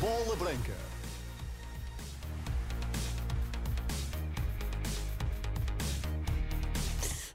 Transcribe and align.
Bola 0.00 0.36
Branca. 0.36 0.95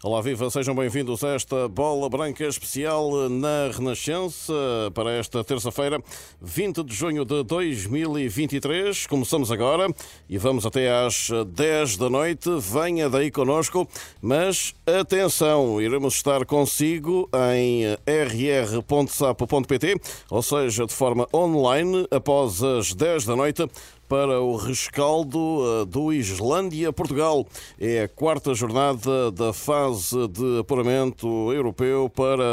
Olá, 0.03 0.19
viva, 0.19 0.49
sejam 0.49 0.73
bem-vindos 0.73 1.23
a 1.23 1.35
esta 1.35 1.67
bola 1.67 2.09
branca 2.09 2.43
especial 2.43 3.29
na 3.29 3.69
Renascença 3.71 4.51
para 4.95 5.11
esta 5.11 5.43
terça-feira, 5.43 6.01
20 6.41 6.84
de 6.84 6.95
junho 6.95 7.23
de 7.23 7.43
2023. 7.43 9.05
Começamos 9.05 9.52
agora 9.52 9.85
e 10.27 10.39
vamos 10.39 10.66
até 10.66 10.89
às 10.91 11.29
10 11.45 11.98
da 11.98 12.09
noite. 12.09 12.49
Venha 12.59 13.11
daí 13.11 13.29
conosco, 13.29 13.88
mas 14.20 14.73
atenção, 14.88 15.79
iremos 15.79 16.15
estar 16.15 16.47
consigo 16.47 17.29
em 17.54 17.83
rr.sapo.pt, 18.07 19.97
ou 20.31 20.41
seja, 20.41 20.88
de 20.88 20.93
forma 20.95 21.27
online, 21.31 22.07
após 22.09 22.63
as 22.63 22.91
10 22.95 23.26
da 23.26 23.35
noite 23.35 23.70
para 24.11 24.41
o 24.41 24.57
rescaldo 24.57 25.39
eh, 25.39 25.85
do 25.85 26.11
Islândia-Portugal. 26.11 27.47
É 27.79 28.03
a 28.03 28.09
quarta 28.09 28.53
jornada 28.53 29.31
da 29.31 29.53
fase 29.53 30.27
de 30.27 30.59
apuramento 30.59 31.25
europeu 31.53 32.09
para 32.09 32.43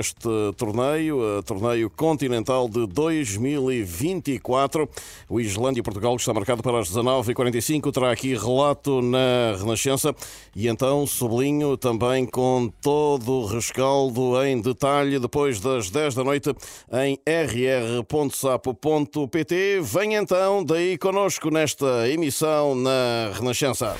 este 0.00 0.28
torneio, 0.56 1.20
torneio 1.44 1.88
continental 1.88 2.68
de 2.68 2.88
2024. 2.88 4.88
O 5.28 5.40
Islândia-Portugal 5.40 6.16
está 6.16 6.34
marcado 6.34 6.60
para 6.60 6.80
as 6.80 6.90
19h45. 6.90 7.92
Terá 7.92 8.10
aqui 8.10 8.34
relato 8.34 9.00
na 9.00 9.54
Renascença 9.60 10.12
e 10.56 10.66
então 10.66 11.06
sublinho 11.06 11.76
também 11.76 12.26
com 12.26 12.68
todo 12.82 13.30
o 13.30 13.46
rescaldo 13.46 14.44
em 14.44 14.60
detalhe 14.60 15.20
depois 15.20 15.60
das 15.60 15.88
10 15.88 16.16
da 16.16 16.24
noite 16.24 16.52
em 16.92 17.16
rr.sapo.pt. 18.04 19.80
Vem 19.82 20.16
então 20.16 20.64
daí 20.64 20.95
conosco 20.98 21.50
nesta 21.50 22.08
emissão 22.08 22.74
na 22.74 23.32
Renascença. 23.34 23.96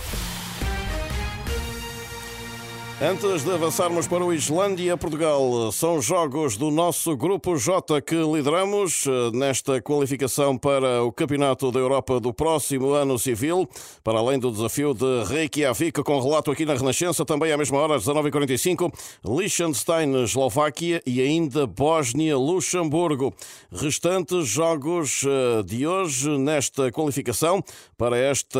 Antes 2.98 3.44
de 3.44 3.50
avançarmos 3.52 4.08
para 4.08 4.24
o 4.24 4.32
Islândia-Portugal, 4.32 5.70
são 5.70 6.00
jogos 6.00 6.56
do 6.56 6.70
nosso 6.70 7.14
Grupo 7.14 7.54
J 7.58 8.00
que 8.00 8.14
lideramos 8.14 9.06
eh, 9.06 9.36
nesta 9.36 9.82
qualificação 9.82 10.56
para 10.56 11.04
o 11.04 11.12
Campeonato 11.12 11.70
da 11.70 11.78
Europa 11.78 12.18
do 12.18 12.32
próximo 12.32 12.94
ano 12.94 13.18
civil, 13.18 13.68
para 14.02 14.18
além 14.18 14.38
do 14.38 14.50
desafio 14.50 14.94
de 14.94 15.24
Reykjavik, 15.24 16.02
com 16.02 16.18
relato 16.18 16.50
aqui 16.50 16.64
na 16.64 16.72
Renascença, 16.72 17.22
também 17.22 17.52
à 17.52 17.58
mesma 17.58 17.76
hora, 17.76 17.96
às 17.96 18.06
19h45, 18.06 18.90
Liechtenstein, 19.22 20.22
Eslováquia 20.22 21.02
e 21.04 21.20
ainda 21.20 21.66
Bósnia-Luxemburgo. 21.66 23.34
Restantes 23.70 24.48
jogos 24.48 25.22
eh, 25.22 25.62
de 25.64 25.86
hoje 25.86 26.30
nesta 26.38 26.90
qualificação 26.90 27.62
para 27.98 28.16
esta 28.16 28.58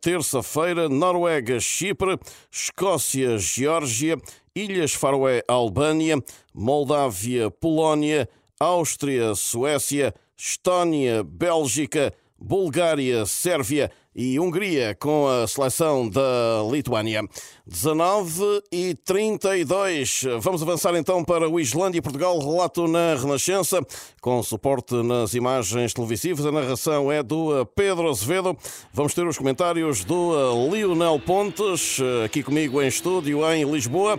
terça-feira, 0.00 0.88
Noruega, 0.88 1.60
Chipre, 1.60 2.18
Escócia, 2.50 3.36
Geórgia, 3.66 4.16
Ilhas 4.54 4.92
Faroé, 4.92 5.42
Albânia, 5.48 6.22
Moldávia, 6.54 7.50
Polónia, 7.50 8.28
Áustria, 8.60 9.34
Suécia, 9.34 10.14
Estónia, 10.38 11.24
Bélgica, 11.24 12.14
Bulgária, 12.38 13.26
Sérvia 13.26 13.90
e 14.16 14.40
Hungria 14.40 14.96
com 14.98 15.28
a 15.28 15.46
seleção 15.46 16.08
da 16.08 16.66
Lituânia. 16.72 17.22
19 17.66 18.62
e 18.72 18.94
32. 19.04 20.24
Vamos 20.40 20.62
avançar 20.62 20.94
então 20.94 21.22
para 21.22 21.48
o 21.48 21.60
Islândia 21.60 21.98
e 21.98 22.02
Portugal. 22.02 22.38
Relato 22.38 22.88
na 22.88 23.14
Renascença, 23.14 23.80
com 24.22 24.42
suporte 24.42 24.94
nas 24.94 25.34
imagens 25.34 25.92
televisivas. 25.92 26.46
A 26.46 26.52
narração 26.52 27.12
é 27.12 27.22
do 27.22 27.66
Pedro 27.74 28.08
Azevedo. 28.08 28.56
Vamos 28.92 29.12
ter 29.12 29.26
os 29.26 29.36
comentários 29.36 30.02
do 30.02 30.32
Lionel 30.72 31.20
Pontes, 31.20 31.98
aqui 32.24 32.42
comigo 32.42 32.80
em 32.80 32.88
estúdio 32.88 33.44
em 33.52 33.70
Lisboa. 33.70 34.18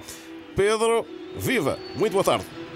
Pedro, 0.55 1.05
viva! 1.37 1.79
Muito 1.95 2.13
boa 2.13 2.23
tarde. 2.23 2.66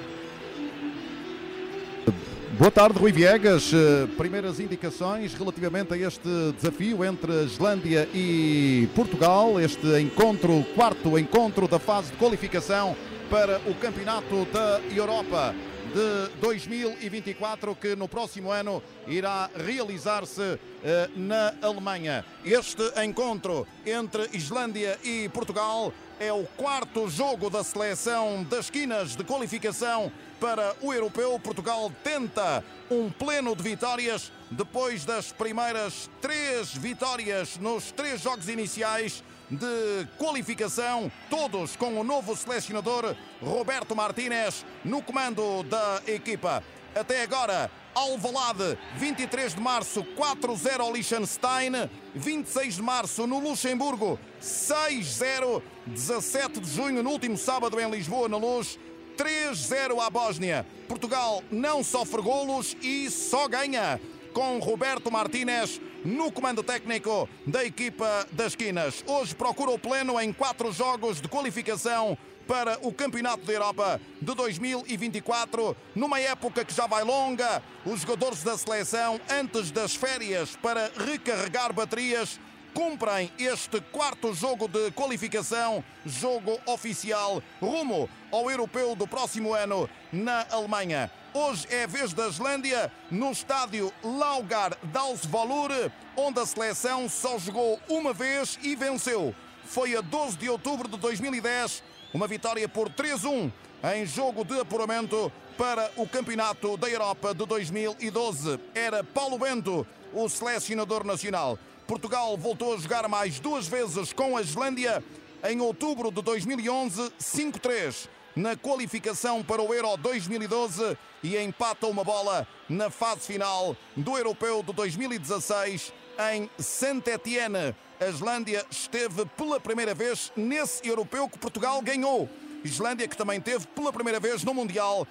Boa 2.58 2.70
tarde, 2.70 3.00
Rui 3.00 3.14
Viegas. 3.14 3.72
Eh, 3.74 4.08
primeiras 4.18 4.60
indicações 4.60 5.34
relativamente 5.34 5.94
a 5.94 5.98
este 5.98 6.52
desafio 6.54 7.04
entre 7.06 7.32
Islândia 7.46 8.10
e 8.14 8.90
Portugal, 8.94 9.58
este 9.58 9.88
encontro, 10.02 10.66
quarto 10.76 11.18
encontro 11.18 11.66
da 11.66 11.80
fase 11.80 12.12
de 12.12 12.18
qualificação 12.18 12.96
para 13.30 13.62
o 13.66 13.74
Campeonato 13.76 14.46
da 14.52 14.82
Europa 14.94 15.56
de 15.94 16.30
2024, 16.42 17.74
que 17.74 17.96
no 17.96 18.08
próximo 18.08 18.52
ano 18.52 18.84
irá 19.08 19.50
realizar-se 19.56 20.60
eh, 20.84 21.10
na 21.16 21.54
Alemanha. 21.62 22.26
Este 22.44 22.84
encontro 23.02 23.66
entre 23.86 24.30
Islândia 24.34 25.00
e 25.06 25.30
Portugal 25.30 25.94
é 26.22 26.32
o 26.32 26.44
quarto 26.56 27.10
jogo 27.10 27.50
da 27.50 27.64
seleção 27.64 28.44
das 28.44 28.66
esquinas 28.66 29.16
de 29.16 29.24
qualificação 29.24 30.12
para 30.40 30.76
o 30.80 30.94
europeu. 30.94 31.40
Portugal 31.40 31.92
tenta 32.04 32.64
um 32.92 33.10
pleno 33.10 33.56
de 33.56 33.64
vitórias 33.64 34.32
depois 34.52 35.04
das 35.04 35.32
primeiras 35.32 36.12
três 36.22 36.76
vitórias 36.76 37.58
nos 37.58 37.92
três 37.92 38.22
jogos 38.22 38.48
iniciais 38.48 39.24
de 39.50 40.08
qualificação, 40.20 41.12
todos 41.28 41.76
com 41.76 42.00
o 42.00 42.04
novo 42.04 42.36
selecionador 42.36 43.16
Roberto 43.42 43.96
Martínez 43.96 44.64
no 44.86 45.02
comando 45.02 45.64
da 45.64 46.04
equipa. 46.06 46.64
Até 46.94 47.24
agora, 47.24 47.72
Alvalade, 47.94 48.78
23 48.98 49.56
de 49.56 49.62
março, 49.62 50.04
4-0 50.18 50.80
ao 50.80 50.94
Liechtenstein, 50.94 51.90
26 52.16 52.76
de 52.76 52.82
março 52.82 53.28
no 53.28 53.40
Luxemburgo, 53.40 54.20
6-0, 54.42 55.62
17 55.88 56.60
de 56.60 56.70
junho, 56.70 57.04
no 57.04 57.10
último 57.10 57.38
sábado 57.38 57.80
em 57.80 57.90
Lisboa, 57.90 58.30
na 58.30 58.38
Luz, 58.38 58.80
3-0 59.18 60.00
à 60.00 60.10
Bósnia. 60.10 60.66
Portugal 60.88 61.44
não 61.52 61.84
sofre 61.84 62.22
golos 62.22 62.76
e 62.82 63.10
só 63.10 63.48
ganha 63.48 64.00
com 64.34 64.60
Roberto 64.60 65.12
Martínez 65.12 65.80
no 66.04 66.32
comando 66.32 66.64
técnico 66.64 67.28
da 67.46 67.64
equipa 67.64 68.28
das 68.32 68.56
Quinas. 68.56 69.04
Hoje 69.06 69.36
procura 69.36 69.72
o 69.72 69.80
pleno 69.80 70.20
em 70.20 70.34
quatro 70.34 70.72
jogos 70.72 71.22
de 71.22 71.28
qualificação 71.28 72.18
para 72.52 72.78
o 72.86 72.92
Campeonato 72.92 73.46
da 73.46 73.54
Europa 73.54 74.02
de 74.22 74.36
2024, 74.36 75.74
numa 75.96 76.20
época 76.20 76.66
que 76.66 76.74
já 76.74 76.86
vai 76.86 77.02
longa. 77.02 77.64
Os 77.86 78.02
jogadores 78.02 78.44
da 78.44 78.58
seleção, 78.58 79.22
antes 79.30 79.72
das 79.72 79.96
férias 79.96 80.54
para 80.58 80.92
recarregar 80.98 81.72
baterias, 81.72 82.42
cumprem 82.74 83.32
este 83.40 83.80
quarto 83.80 84.34
jogo 84.34 84.68
de 84.68 84.92
qualificação, 84.92 85.82
jogo 86.06 86.60
oficial, 86.66 87.42
rumo 87.62 88.10
ao 88.30 88.52
europeu 88.52 88.98
do 88.98 89.08
próximo 89.08 89.54
ano 89.54 89.90
na 90.12 90.46
Alemanha. 90.52 91.10
Hoje 91.34 91.66
é 91.70 91.86
a 91.86 91.88
vez 91.88 92.12
da 92.12 92.28
Islândia 92.28 92.92
no 93.10 93.32
estádio 93.32 93.94
Laugar 94.04 94.78
Dalsvalur, 94.84 95.72
onde 96.18 96.42
a 96.42 96.46
seleção 96.46 97.08
só 97.08 97.40
jogou 97.40 97.80
uma 97.88 98.12
vez 98.12 98.60
e 98.62 98.76
venceu. 98.76 99.34
Foi 99.64 99.96
a 99.96 100.02
12 100.02 100.38
de 100.38 100.50
outubro 100.50 100.90
de 100.90 100.98
2010, 100.98 101.82
uma 102.14 102.28
vitória 102.28 102.68
por 102.68 102.90
3-1 102.90 103.52
em 103.96 104.06
jogo 104.06 104.44
de 104.44 104.60
apuramento 104.60 105.32
para 105.58 105.92
o 105.96 106.08
Campeonato 106.08 106.78
da 106.78 106.90
Europa 106.90 107.34
de 107.34 107.46
2012. 107.46 108.60
Era 108.76 109.04
Paulo 109.04 109.38
Bento 109.38 109.86
o 110.14 110.28
selecionador 110.28 111.06
nacional. 111.06 111.58
Portugal 111.88 112.38
voltou 112.38 112.74
a 112.74 112.78
jogar 112.78 113.08
mais 113.08 113.40
duas 113.40 113.68
vezes 113.68 114.14
com 114.14 114.38
a 114.38 114.42
Islândia 114.42 115.04
em 115.50 115.60
outubro 115.62 116.12
de 116.12 116.22
2011, 116.22 117.12
5-3 117.20 118.08
na 118.36 118.56
qualificação 118.56 119.44
para 119.44 119.62
o 119.62 119.74
Euro 119.74 119.98
2012 119.98 120.98
e 121.24 121.38
empata 121.38 121.88
uma 121.88 122.04
bola 122.04 122.48
na 122.70 122.90
fase 122.90 123.22
final 123.22 123.76
do 123.96 124.18
Europeu 124.18 124.64
de 124.64 124.74
2016 124.74 125.92
em 126.34 126.50
Saint-Étienne. 126.58 127.76
A 128.02 128.08
Islândia 128.08 128.66
esteve 128.72 129.28
pela 129.38 129.60
primeira 129.60 129.94
vez 129.94 130.32
nesse 130.36 130.88
europeu 130.88 131.30
que 131.30 131.38
Portugal 131.38 131.80
ganhou. 131.84 132.28
Islândia 132.64 133.08
que 133.08 133.16
também 133.16 133.40
teve 133.40 133.68
pela 133.68 133.94
primeira 133.94 134.20
vez 134.20 134.44
no 134.44 134.56
Mundial 134.56 135.08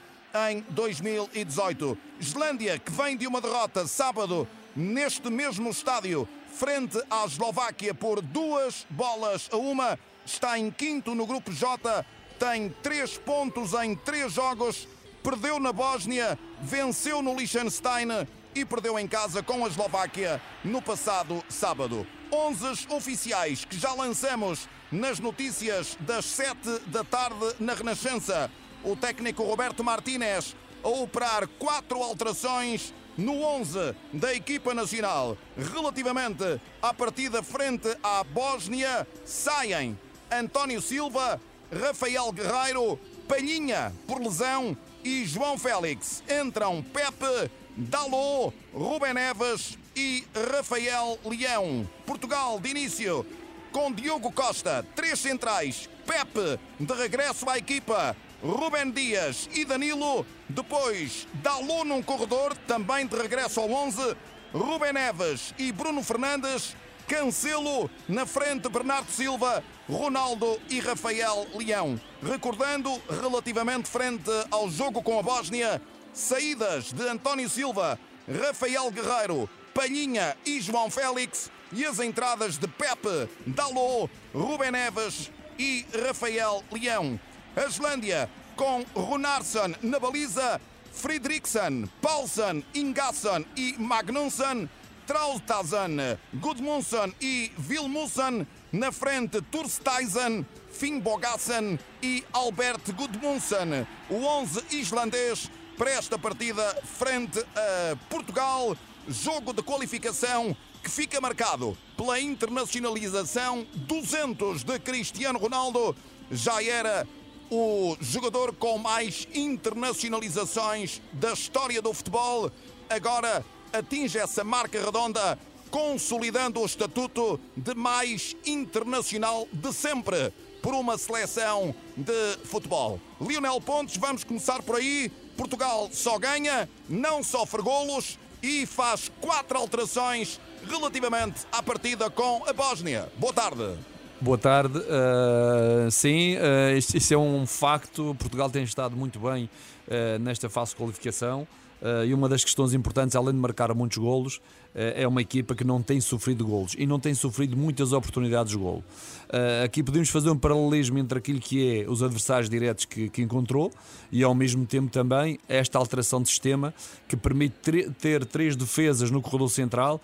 em 0.51 0.65
2018. 0.71 1.97
Islândia 2.19 2.81
que 2.81 2.91
vem 2.91 3.17
de 3.17 3.29
uma 3.29 3.41
derrota 3.41 3.87
sábado 3.87 4.45
neste 4.75 5.31
mesmo 5.31 5.71
estádio 5.71 6.29
frente 6.53 7.01
à 7.09 7.25
Eslováquia 7.25 7.95
por 7.95 8.21
duas 8.21 8.85
bolas 8.91 9.49
a 9.53 9.57
uma. 9.57 9.97
Está 10.27 10.59
em 10.59 10.69
quinto 10.69 11.15
no 11.15 11.29
grupo 11.29 11.53
J, 11.53 12.05
tem 12.41 12.75
três 12.83 13.17
pontos 13.17 13.73
em 13.73 13.95
três 13.95 14.33
jogos. 14.33 14.89
Perdeu 15.23 15.61
na 15.61 15.73
Bósnia, 15.73 16.37
venceu 16.61 17.23
no 17.23 17.37
Liechtenstein 17.37 18.27
e 18.53 18.65
perdeu 18.65 18.99
em 18.99 19.07
casa 19.07 19.45
com 19.45 19.65
a 19.65 19.69
Eslováquia 19.69 20.43
no 20.65 20.83
passado 20.83 21.41
sábado. 21.49 22.05
11 22.33 22.87
oficiais 22.91 23.65
que 23.65 23.79
já 23.79 23.93
lançamos 23.93 24.69
nas 24.91 25.19
notícias 25.19 25.97
das 26.01 26.25
7 26.25 26.81
da 26.87 27.03
tarde 27.03 27.55
na 27.59 27.75
Renascença. 27.75 28.51
O 28.85 28.95
técnico 28.97 29.43
Roberto 29.43 29.83
Martínez 29.83 30.55
a 30.83 30.89
operar 30.89 31.47
quatro 31.59 32.03
alterações 32.03 32.95
no 33.17 33.43
11 33.43 33.95
da 34.13 34.35
equipa 34.35 34.73
nacional. 34.73 35.37
Relativamente 35.57 36.61
à 36.81 36.95
partida 36.95 37.43
frente 37.43 37.89
à 38.03 38.25
Bósnia, 38.25 39.07
saem 39.25 39.99
António 40.31 40.81
Silva, 40.81 41.41
Rafael 41.73 42.33
Guerreiro, 42.33 42.99
Palhinha 43.29 43.93
por 44.07 44.21
lesão 44.21 44.77
e 45.05 45.25
João 45.27 45.59
Félix. 45.59 46.23
Entram 46.29 46.83
Pepe, 46.83 47.51
Dalot, 47.77 48.55
Rubem 48.73 49.15
Neves 49.15 49.80
e 49.95 50.25
Rafael 50.53 51.19
Leão. 51.25 51.89
Portugal 52.07 52.59
de 52.61 52.71
início 52.71 53.27
com 53.73 53.93
Diogo 53.93 54.33
Costa, 54.33 54.85
três 54.95 55.19
centrais, 55.19 55.89
Pepe 56.07 56.59
de 56.79 56.93
regresso 56.93 57.49
à 57.49 57.57
equipa, 57.57 58.17
Rubem 58.43 58.91
Dias 58.91 59.49
e 59.53 59.65
Danilo. 59.65 60.27
Depois, 60.49 61.29
Dalot 61.35 61.85
num 61.85 62.03
corredor, 62.03 62.57
também 62.67 63.07
de 63.07 63.17
regresso 63.17 63.61
ao 63.61 63.71
11, 63.71 64.17
Rubem 64.53 64.93
Neves 64.93 65.55
e 65.59 65.71
Bruno 65.71 66.03
Fernandes. 66.03 66.75
Cancelo 67.07 67.91
na 68.09 68.25
frente, 68.25 68.69
Bernardo 68.69 69.11
Silva, 69.11 69.65
Ronaldo 69.89 70.61
e 70.69 70.79
Rafael 70.79 71.47
Leão. 71.57 72.01
Recordando, 72.23 72.91
relativamente 73.09 73.89
frente 73.89 74.31
ao 74.49 74.71
jogo 74.71 75.03
com 75.03 75.19
a 75.19 75.23
Bósnia, 75.23 75.83
saídas 76.13 76.93
de 76.93 77.03
António 77.09 77.49
Silva, 77.51 77.99
Rafael 78.29 78.91
Guerreiro, 78.93 79.51
Palhinha 79.75 80.37
e 80.45 80.61
João 80.61 80.91
Félix 80.91 81.51
e 81.73 81.85
as 81.85 82.01
entradas 82.01 82.59
de 82.59 82.67
Pepe, 82.67 83.29
Dalot, 83.47 84.11
Rubem 84.35 84.71
Neves 84.71 85.31
e 85.59 85.87
Rafael 86.07 86.65
Leão. 86.73 87.19
A 87.57 87.67
Islândia 87.67 88.29
com 88.57 88.85
Runarsson 88.95 89.75
na 89.83 89.99
baliza, 89.99 90.61
Fredriksson, 90.93 91.89
Paulsen, 92.03 92.65
Ingasson 92.75 93.45
e 93.57 93.75
Magnusson. 93.79 94.69
Trautasen, 95.07 95.97
Gudmundsson 96.35 97.13
e 97.21 97.51
Vilmussen. 97.59 98.47
Na 98.71 98.93
frente, 98.93 99.43
Tursteisen, 99.51 100.47
Finnbogassen 100.71 101.81
e 102.01 102.25
Albert 102.33 102.93
Gudmundsson. 102.95 103.87
O 104.09 104.25
11 104.25 104.63
islandês 104.71 105.51
para 105.77 105.91
esta 105.91 106.17
partida 106.17 106.63
frente 106.85 107.41
a 107.57 107.97
Portugal. 108.09 108.77
Jogo 109.09 109.53
de 109.53 109.63
qualificação 109.63 110.57
que 110.83 110.91
fica 110.91 111.21
marcado 111.21 111.77
pela 111.97 112.21
internacionalização 112.21 113.67
200 113.75 114.63
de 114.63 114.79
Cristiano 114.79 115.39
Ronaldo. 115.39 115.97
Já 116.31 116.63
era 116.63 117.07
o 117.51 117.97
jogador 118.01 118.55
com 118.55 118.79
mais 118.79 119.27
internacionalizações 119.35 121.01
da 121.13 121.33
história 121.33 121.83
do 121.83 121.93
futebol. 121.93 122.53
Agora 122.89 123.45
atinge 123.73 124.19
essa 124.19 124.45
marca 124.45 124.83
redonda, 124.85 125.39
consolidando 125.71 126.61
o 126.61 126.67
estatuto 126.67 127.41
de 127.57 127.75
mais 127.75 128.37
internacional 128.47 129.49
de 129.53 129.73
sempre 129.73 130.33
por 130.63 130.75
uma 130.75 130.99
seleção 130.99 131.75
de 131.97 132.39
futebol. 132.45 133.01
Lionel 133.21 133.61
Pontes, 133.61 133.97
vamos 133.97 134.25
começar 134.25 134.63
por 134.63 134.77
aí. 134.77 135.11
Portugal 135.37 135.89
só 135.91 136.19
ganha, 136.19 136.69
não 136.89 137.25
sofre 137.25 137.63
golos 137.63 138.19
e 138.43 138.67
faz 138.67 139.11
quatro 139.21 139.59
alterações 139.59 140.41
relativamente 140.69 141.47
à 141.53 141.63
partida 141.63 142.11
com 142.11 142.43
a 142.47 142.53
Bósnia. 142.53 143.09
Boa 143.17 143.33
tarde. 143.33 143.79
Boa 144.21 144.37
tarde. 144.37 144.79
Uh, 144.79 145.91
sim, 145.91 146.37
uh, 146.37 146.77
isso, 146.77 146.97
isso, 146.97 147.15
é 147.15 147.17
um 147.17 147.47
facto. 147.47 148.15
Portugal 148.19 148.51
tem 148.51 148.63
estado 148.63 148.95
muito 148.95 149.19
bem 149.19 149.49
uh, 149.89 150.19
nesta 150.19 150.51
fase 150.51 150.73
de 150.73 150.77
qualificação. 150.77 151.49
Uh, 151.81 152.05
e 152.05 152.13
uma 152.13 152.29
das 152.29 152.45
questões 152.45 152.75
importantes, 152.75 153.17
além 153.17 153.33
de 153.33 153.41
marcar 153.41 153.73
muitos 153.75 153.97
golos, 153.97 154.39
é 154.75 155.07
uma 155.07 155.21
equipa 155.21 155.55
que 155.55 155.65
não 155.65 155.83
tem 155.83 156.01
sofrido 156.01 156.47
golos 156.47 156.75
e 156.79 156.87
não 156.87 157.01
tem 157.01 157.15
sofrido 157.15 157.57
muitas 157.57 157.93
oportunidades 157.93 158.53
de 158.53 158.59
golo. 158.59 158.85
Uh, 159.29 159.65
aqui 159.65 159.83
podemos 159.83 160.09
fazer 160.09 160.31
um 160.31 160.37
paralelismo 160.37 160.99
entre 160.99 161.19
aquilo 161.19 161.41
que 161.41 161.83
é 161.83 161.89
os 161.89 162.03
adversários 162.03 162.49
diretos 162.51 162.85
que, 162.85 163.09
que 163.09 163.23
encontrou 163.23 163.71
e 164.11 164.23
ao 164.23 164.35
mesmo 164.35 164.67
tempo 164.67 164.91
também 164.91 165.39
esta 165.49 165.79
alteração 165.79 166.23
de 166.23 166.29
sistema 166.29 166.75
que 167.09 167.17
permite 167.17 167.91
ter 168.01 168.25
três 168.25 168.57
defesas 168.57 169.11
no 169.11 169.21
corredor 169.21 169.51
central, 169.51 170.01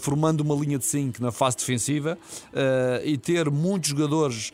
formando 0.00 0.40
uma 0.40 0.54
linha 0.54 0.78
de 0.78 0.84
5 0.84 1.22
na 1.22 1.30
fase 1.30 1.56
defensiva 1.56 2.18
e 3.04 3.16
ter 3.16 3.50
muitos 3.50 3.90
jogadores 3.90 4.52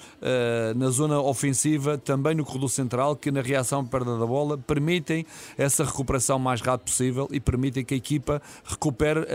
na 0.76 0.90
zona 0.90 1.20
ofensiva 1.20 1.96
também 1.96 2.34
no 2.34 2.44
corredor 2.44 2.70
central 2.70 3.16
que 3.16 3.30
na 3.30 3.40
reação 3.40 3.80
à 3.80 3.84
perda 3.84 4.18
da 4.18 4.26
bola 4.26 4.58
permitem 4.58 5.24
essa 5.56 5.84
recuperação 5.84 6.38
mais 6.38 6.60
rápido 6.60 6.86
possível 6.86 7.28
e 7.30 7.40
permitem 7.40 7.84
que 7.84 7.94
a 7.94 7.96
equipa 7.96 8.42
recupere 8.64 9.26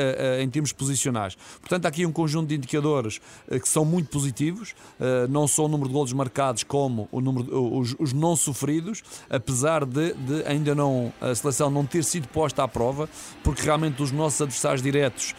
em 0.42 0.50
termos 0.50 0.72
posicionais. 0.72 1.36
Portanto, 1.60 1.86
há 1.86 1.90
aqui 1.90 2.06
um 2.06 2.12
conjunto 2.12 2.48
de 2.50 2.56
indicadores 2.56 3.20
uh, 3.48 3.60
que 3.60 3.68
são 3.68 3.86
muito 3.86 4.10
positivos, 4.10 4.76
não 5.30 5.48
só 5.48 5.66
o 5.66 5.68
número 5.68 5.90
de 5.90 5.94
golos 5.94 6.14
marcados 6.14 6.64
como 6.64 7.08
o 7.12 7.20
número, 7.22 7.78
os, 7.78 7.96
os 8.00 8.14
não 8.14 8.36
sofridos, 8.36 9.04
apesar 9.30 9.86
de, 9.86 10.14
de, 10.14 10.44
ainda 10.46 10.74
não 10.74 11.12
a 11.22 11.34
seleção 11.34 11.70
não 11.70 11.86
ter 11.86 12.04
sido 12.04 12.28
posta 12.28 12.64
à 12.64 12.68
prova, 12.68 13.10
porque 13.44 13.62
realmente 13.62 14.02
os 14.02 14.12
nossos 14.12 14.42
adversários 14.42 14.82
diretos 14.82 15.36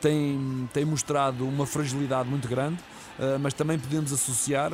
têm, 0.00 0.68
têm 0.72 0.84
mostrado 0.84 1.46
uma 1.46 1.66
fragilidade 1.66 2.28
muito 2.28 2.48
grande. 2.48 2.78
Eh, 3.18 3.36
mas 3.38 3.52
também 3.52 3.78
podemos 3.78 4.12
associar 4.12 4.72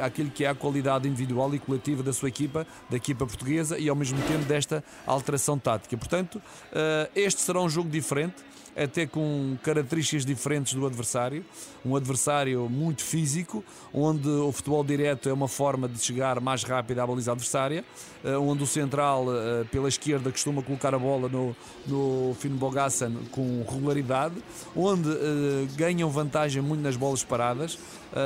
àquilo 0.00 0.30
que 0.30 0.44
é 0.44 0.48
a 0.48 0.54
qualidade 0.54 1.06
individual 1.06 1.54
e 1.54 1.58
coletiva 1.58 2.02
da 2.02 2.12
sua 2.12 2.28
equipa, 2.28 2.66
da 2.88 2.96
equipa 2.96 3.26
portuguesa 3.26 3.78
e 3.78 3.88
ao 3.88 3.96
mesmo 3.96 4.20
tempo 4.22 4.44
desta 4.44 4.82
alteração 5.06 5.58
tática. 5.58 5.96
Portanto, 5.96 6.40
eh, 6.72 7.10
este 7.14 7.42
será 7.42 7.60
um 7.60 7.68
jogo 7.68 7.90
diferente 7.90 8.36
até 8.76 9.06
com 9.06 9.56
características 9.62 10.24
diferentes 10.24 10.74
do 10.74 10.86
adversário. 10.86 11.44
Um 11.84 11.96
adversário 11.96 12.68
muito 12.68 13.02
físico, 13.02 13.64
onde 13.92 14.28
o 14.28 14.50
futebol 14.52 14.82
direto 14.82 15.28
é 15.28 15.32
uma 15.32 15.48
forma 15.48 15.88
de 15.88 15.98
chegar 15.98 16.40
mais 16.40 16.64
rápido 16.64 16.98
à 17.00 17.06
baliza 17.06 17.32
adversária, 17.32 17.84
eh, 18.24 18.36
onde 18.36 18.62
o 18.62 18.66
central 18.66 19.26
eh, 19.28 19.64
pela 19.70 19.88
esquerda 19.88 20.30
costuma 20.30 20.62
colocar 20.62 20.94
a 20.94 20.98
bola 20.98 21.28
no, 21.28 21.54
no 21.86 22.34
Finn 22.38 22.56
Bogassan 22.56 23.12
com 23.30 23.64
regularidade, 23.68 24.34
onde 24.74 25.08
uh, 25.08 25.68
ganham 25.76 26.08
vantagem 26.10 26.62
muito 26.62 26.80
nas 26.80 26.96
bolas 26.96 27.22
paradas, 27.22 27.78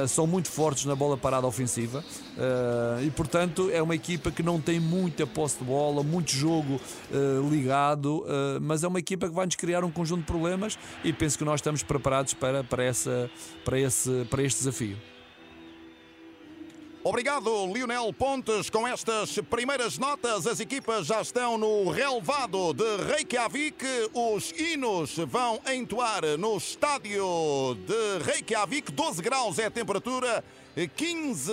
são 0.07 0.27
muito 0.27 0.51
fortes 0.51 0.85
na 0.85 0.95
bola 0.95 1.17
parada 1.17 1.47
ofensiva 1.47 2.05
uh, 2.37 3.03
e, 3.03 3.11
portanto, 3.11 3.71
é 3.73 3.83
uma 3.83 3.95
equipa 3.95 4.31
que 4.31 4.43
não 4.43 4.61
tem 4.61 4.79
muita 4.79 5.27
posse 5.27 5.59
de 5.59 5.65
bola, 5.65 6.03
muito 6.03 6.33
jogo 6.33 6.81
ligado, 7.51 8.25
mas 8.61 8.85
é 8.85 8.89
uma 8.89 8.99
equipa 8.99 9.29
que 9.29 9.35
vai 9.35 9.47
nos 9.47 9.57
criar 9.57 9.85
um 9.85 9.91
conjunto 9.91 10.21
de 10.21 10.27
problemas 10.27 10.79
e 11.03 11.13
penso 11.13 11.39
que 11.39 11.45
nós 11.45 11.61
estamos 11.61 11.83
preparados 11.83 12.35
para, 12.35 12.63
para, 12.63 12.85
essa, 12.85 13.31
para, 13.65 13.79
esse, 13.79 14.27
para 14.31 14.43
este 14.43 14.59
desafio. 14.59 14.97
Obrigado, 17.09 17.65
Lionel 17.73 18.13
Pontes. 18.13 18.69
Com 18.69 18.87
estas 18.87 19.39
primeiras 19.49 19.97
notas, 19.97 20.47
as 20.47 20.61
equipas 20.61 21.07
já 21.07 21.23
estão 21.23 21.57
no 21.57 21.89
relevado 21.89 22.75
de 22.75 22.85
Reykjavik. 23.11 23.83
Os 24.13 24.53
hinos 24.53 25.17
vão 25.17 25.59
entoar 25.73 26.21
no 26.39 26.59
estádio 26.59 27.79
de 27.87 28.25
Reykjavik. 28.27 28.93
12 28.93 29.23
graus 29.23 29.59
é 29.59 29.65
a 29.65 29.71
temperatura. 29.71 30.45
15 30.87 31.51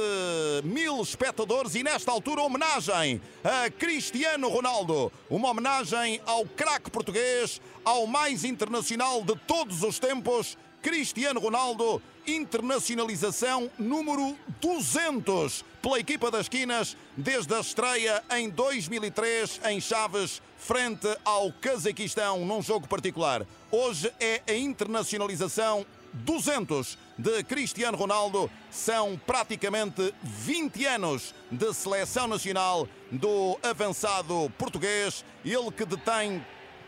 mil 0.66 1.02
espectadores 1.02 1.74
e 1.74 1.84
nesta 1.84 2.12
altura 2.12 2.42
homenagem 2.42 3.22
a 3.44 3.70
Cristiano 3.72 4.50
Ronaldo, 4.50 5.12
uma 5.30 5.50
homenagem 5.50 6.22
ao 6.28 6.46
craque 6.46 6.92
português, 6.92 7.60
ao 7.84 8.06
mais 8.06 8.44
internacional 8.44 9.24
de 9.24 9.36
todos 9.48 9.82
os 9.82 9.98
tempos, 9.98 10.56
Cristiano 10.86 11.40
Ronaldo, 11.40 12.00
internacionalização 12.28 13.72
número 13.76 14.38
200 14.62 15.66
pela 15.82 16.00
equipa 16.00 16.30
das 16.30 16.48
Quinas 16.48 16.96
desde 17.18 17.56
a 17.56 17.60
estreia 17.60 18.24
em 18.38 18.52
2003 18.52 19.62
em 19.66 19.82
Chaves, 19.82 20.44
frente 20.60 21.08
ao 21.26 21.52
Cazaquistão, 21.54 22.46
num 22.46 22.62
jogo 22.62 22.88
particular. 22.88 23.48
Hoje 23.72 24.14
é 24.20 24.44
a 24.48 24.54
internacionalização 24.54 25.84
200 26.14 27.00
de 27.18 27.44
Cristiano 27.46 27.98
Ronaldo. 27.98 28.48
São 28.70 29.20
praticamente 29.26 30.14
20 30.22 30.86
anos 30.86 31.34
de 31.50 31.74
seleção 31.74 32.28
nacional 32.28 32.88
do 33.12 33.58
avançado 33.64 34.52
português, 34.56 35.26
ele 35.44 35.72
que 35.72 35.84
detém 35.84 36.46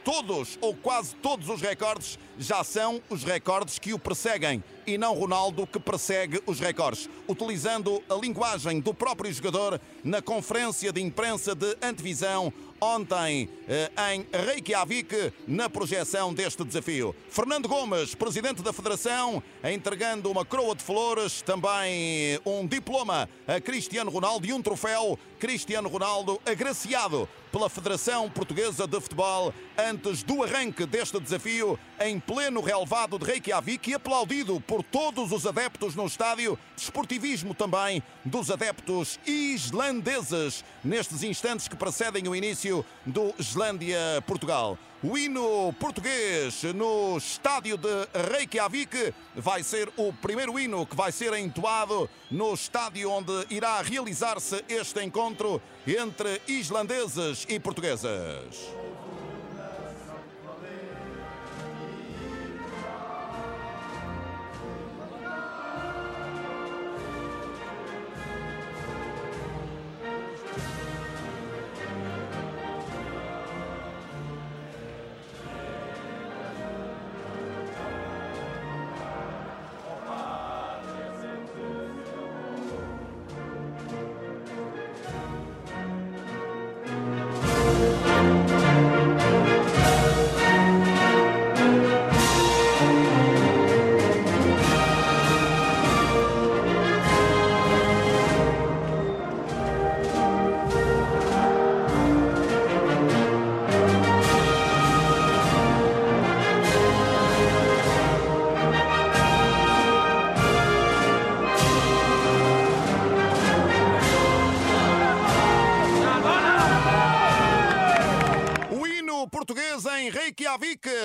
todos 0.08 0.58
ou 0.62 0.74
quase 0.74 1.14
todos 1.16 1.50
os 1.50 1.60
recordes 1.60 2.18
já 2.40 2.64
são 2.64 3.02
os 3.10 3.26
recordes 3.26 3.78
que 3.78 3.94
o 3.94 4.00
perseguem 4.00 4.64
e 4.86 4.98
não 4.98 5.14
Ronaldo 5.14 5.68
que 5.68 5.82
persegue 5.82 6.42
os 6.46 6.62
recordes. 6.62 7.10
Utilizando 7.28 8.02
a 8.10 8.14
linguagem 8.14 8.80
do 8.80 8.94
próprio 8.94 9.34
jogador 9.34 9.82
na 10.06 10.22
conferência 10.22 10.94
de 10.94 11.02
imprensa 11.02 11.54
de 11.54 11.76
antevisão 11.82 12.54
ontem 12.80 13.50
eh, 13.68 13.92
em 14.14 14.26
Reykjavik 14.32 15.34
na 15.48 15.70
projeção 15.70 16.34
deste 16.34 16.64
desafio. 16.64 17.14
Fernando 17.28 17.68
Gomes, 17.68 18.16
presidente 18.16 18.62
da 18.62 18.72
Federação, 18.72 19.42
entregando 19.64 20.32
uma 20.32 20.46
coroa 20.46 20.76
de 20.76 20.84
flores, 20.84 21.42
também 21.42 22.40
um 22.46 22.66
diploma 22.66 23.28
a 23.48 23.60
Cristiano 23.60 24.12
Ronaldo 24.12 24.48
e 24.48 24.54
um 24.54 24.62
troféu 24.62 25.20
Cristiano 25.40 25.90
Ronaldo 25.90 26.40
agraciado 26.46 27.28
pela 27.52 27.70
Federação 27.70 28.30
Portuguesa 28.30 28.88
de 28.88 29.00
Futebol 29.00 29.54
antes 29.78 30.24
do 30.24 30.44
arranque 30.44 30.86
deste 30.86 31.20
desafio 31.20 31.80
em 32.00 32.20
pleno 32.20 32.62
relevado 32.62 33.18
de 33.18 33.26
Reykjavik 33.26 33.90
e 33.90 33.94
aplaudido 33.94 34.60
por 34.62 34.84
todos 34.84 35.32
os 35.32 35.46
adeptos 35.46 35.96
no 35.96 36.06
estádio, 36.06 36.58
desportivismo 36.76 37.54
também 37.54 38.04
dos 38.24 38.52
adeptos 38.52 39.20
islandeses 39.26 40.64
nestes 40.84 41.24
instantes 41.24 41.68
que 41.68 41.76
precedem 41.76 42.28
o 42.28 42.36
início 42.36 42.86
do 43.06 43.34
Islândia-Portugal. 43.40 44.78
O 45.04 45.16
hino 45.16 45.72
português 45.74 46.64
no 46.74 47.18
estádio 47.18 47.78
de 47.78 47.88
Reykjavik 48.32 49.14
vai 49.36 49.62
ser 49.62 49.88
o 49.96 50.12
primeiro 50.12 50.58
hino 50.58 50.88
que 50.88 50.96
vai 50.96 51.12
ser 51.12 51.34
entoado 51.34 52.10
no 52.32 52.56
estádio 52.56 53.12
onde 53.12 53.46
irá 53.52 53.80
realizar-se 53.84 54.66
este 54.68 55.04
encontro 55.04 55.62
entre 55.86 56.42
islandeses 56.48 57.46
e 57.48 57.60
portuguesas. 57.60 58.74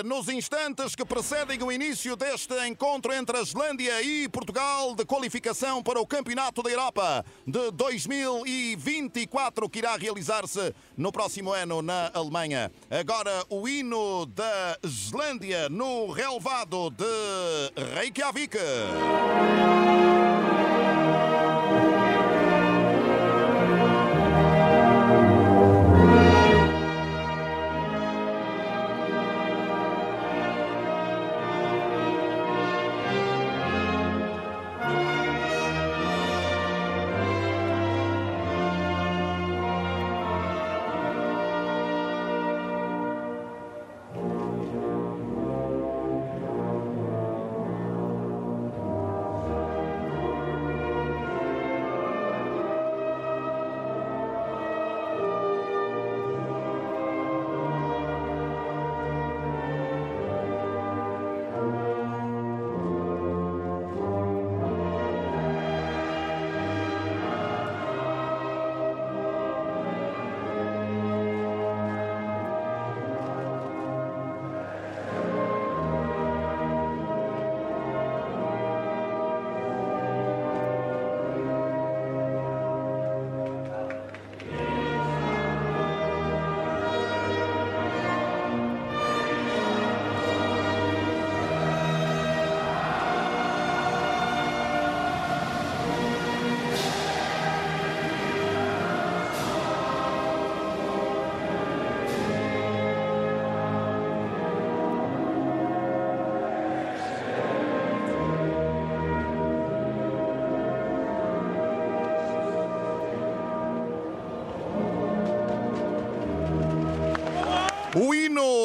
Nos 0.04 0.28
instantes 0.28 0.94
que 0.94 1.04
precedem 1.04 1.62
o 1.62 1.70
início 1.70 2.16
deste 2.16 2.54
encontro 2.66 3.12
entre 3.12 3.36
a 3.36 3.42
Islândia 3.42 4.02
e 4.02 4.28
Portugal 4.28 4.94
de 4.94 5.04
qualificação 5.04 5.82
para 5.82 6.00
o 6.00 6.06
Campeonato 6.06 6.62
da 6.62 6.70
Europa 6.70 7.24
de 7.46 7.70
2024, 7.70 9.68
que 9.68 9.78
irá 9.78 9.96
realizar-se 9.96 10.74
no 10.96 11.12
próximo 11.12 11.52
ano 11.52 11.82
na 11.82 12.10
Alemanha. 12.14 12.72
Agora 12.90 13.44
o 13.48 13.68
hino 13.68 14.26
da 14.26 14.78
Islândia 14.82 15.68
no 15.68 16.10
relevado 16.10 16.90
de 16.90 17.92
Reykjavik. 17.94 18.58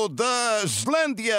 Hino 0.08 0.10
da 0.10 0.62
Islândia, 0.64 1.36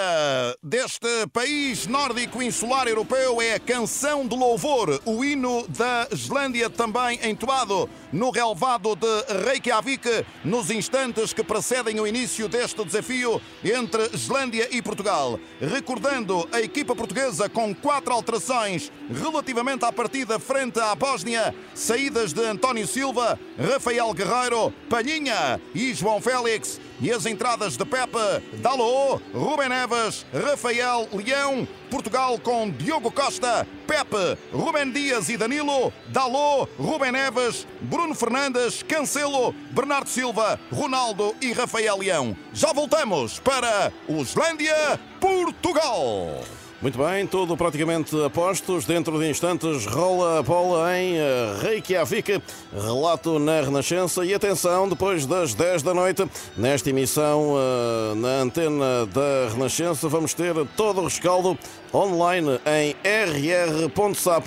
deste 0.63 1.07
país 1.33 1.87
nórdico 1.87 2.41
insular 2.41 2.87
europeu, 2.87 3.41
é 3.41 3.55
a 3.55 3.59
canção 3.59 4.27
de 4.27 4.35
louvor. 4.35 5.01
O 5.05 5.23
hino 5.23 5.65
da 5.67 6.07
Islândia 6.11 6.69
também 6.69 7.19
entoado 7.23 7.89
no 8.11 8.29
relevado 8.29 8.95
de 8.95 9.43
Reykjavik, 9.45 10.25
nos 10.43 10.69
instantes 10.69 11.33
que 11.33 11.43
precedem 11.43 11.99
o 11.99 12.07
início 12.07 12.47
deste 12.47 12.83
desafio 12.83 13.41
entre 13.63 14.09
Islândia 14.13 14.67
e 14.71 14.81
Portugal. 14.81 15.39
Recordando 15.59 16.47
a 16.51 16.61
equipa 16.61 16.95
portuguesa 16.95 17.49
com 17.49 17.73
quatro 17.73 18.13
alterações 18.13 18.91
relativamente 19.11 19.85
à 19.85 19.91
partida 19.91 20.39
frente 20.39 20.79
à 20.79 20.93
Bósnia, 20.95 21.53
saídas 21.73 22.33
de 22.33 22.43
António 22.45 22.87
Silva, 22.87 23.39
Rafael 23.57 24.13
Guerreiro, 24.13 24.73
Palhinha 24.89 25.59
e 25.73 25.93
João 25.93 26.21
Félix 26.21 26.79
e 27.01 27.11
as 27.11 27.25
entradas 27.25 27.77
de 27.77 27.85
Pepe, 27.85 28.43
Dalot, 28.57 29.21
Rubem 29.33 29.69
Neves, 29.69 30.25
Rafael 30.33 31.07
Leão, 31.13 31.67
Portugal 31.89 32.37
com 32.39 32.69
Diogo 32.69 33.11
Costa, 33.11 33.67
Pepe, 33.87 34.37
Rubem 34.51 34.91
Dias 34.91 35.29
e 35.29 35.37
Danilo, 35.37 35.91
Dalot, 36.07 36.69
Rubem 36.77 37.11
Neves, 37.11 37.65
Bruno 37.81 38.13
Fernandes, 38.13 38.83
Cancelo, 38.83 39.53
Bernardo 39.71 40.09
Silva, 40.09 40.59
Ronaldo 40.71 41.35
e 41.41 41.51
Rafael 41.51 41.97
Leão. 41.97 42.35
Já 42.53 42.73
voltamos 42.73 43.39
para 43.39 43.91
Islândia, 44.07 44.99
Portugal. 45.19 46.43
Muito 46.81 46.97
bem, 46.97 47.27
tudo 47.27 47.57
praticamente 47.57 48.15
a 48.23 48.29
postos. 48.29 48.85
Dentro 48.85 49.19
de 49.19 49.29
instantes 49.29 49.85
rola 49.85 50.39
a 50.39 50.41
bola 50.41 50.97
em 50.97 51.17
eh, 51.17 51.57
Reykjavik. 51.61 52.41
Relato 52.73 53.37
na 53.37 53.59
Renascença. 53.59 54.23
E 54.23 54.33
atenção, 54.33 54.87
depois 54.87 55.25
das 55.25 55.53
10 55.53 55.83
da 55.83 55.93
noite, 55.93 56.25
nesta 56.55 56.89
emissão 56.89 57.55
eh, 57.57 58.15
na 58.15 58.29
antena 58.43 59.05
da 59.07 59.49
Renascença, 59.53 60.07
vamos 60.07 60.33
ter 60.33 60.55
todo 60.77 61.01
o 61.01 61.03
rescaldo 61.03 61.59
online 61.93 62.61
em 62.65 62.95
rr.sapo.pt 63.03 64.39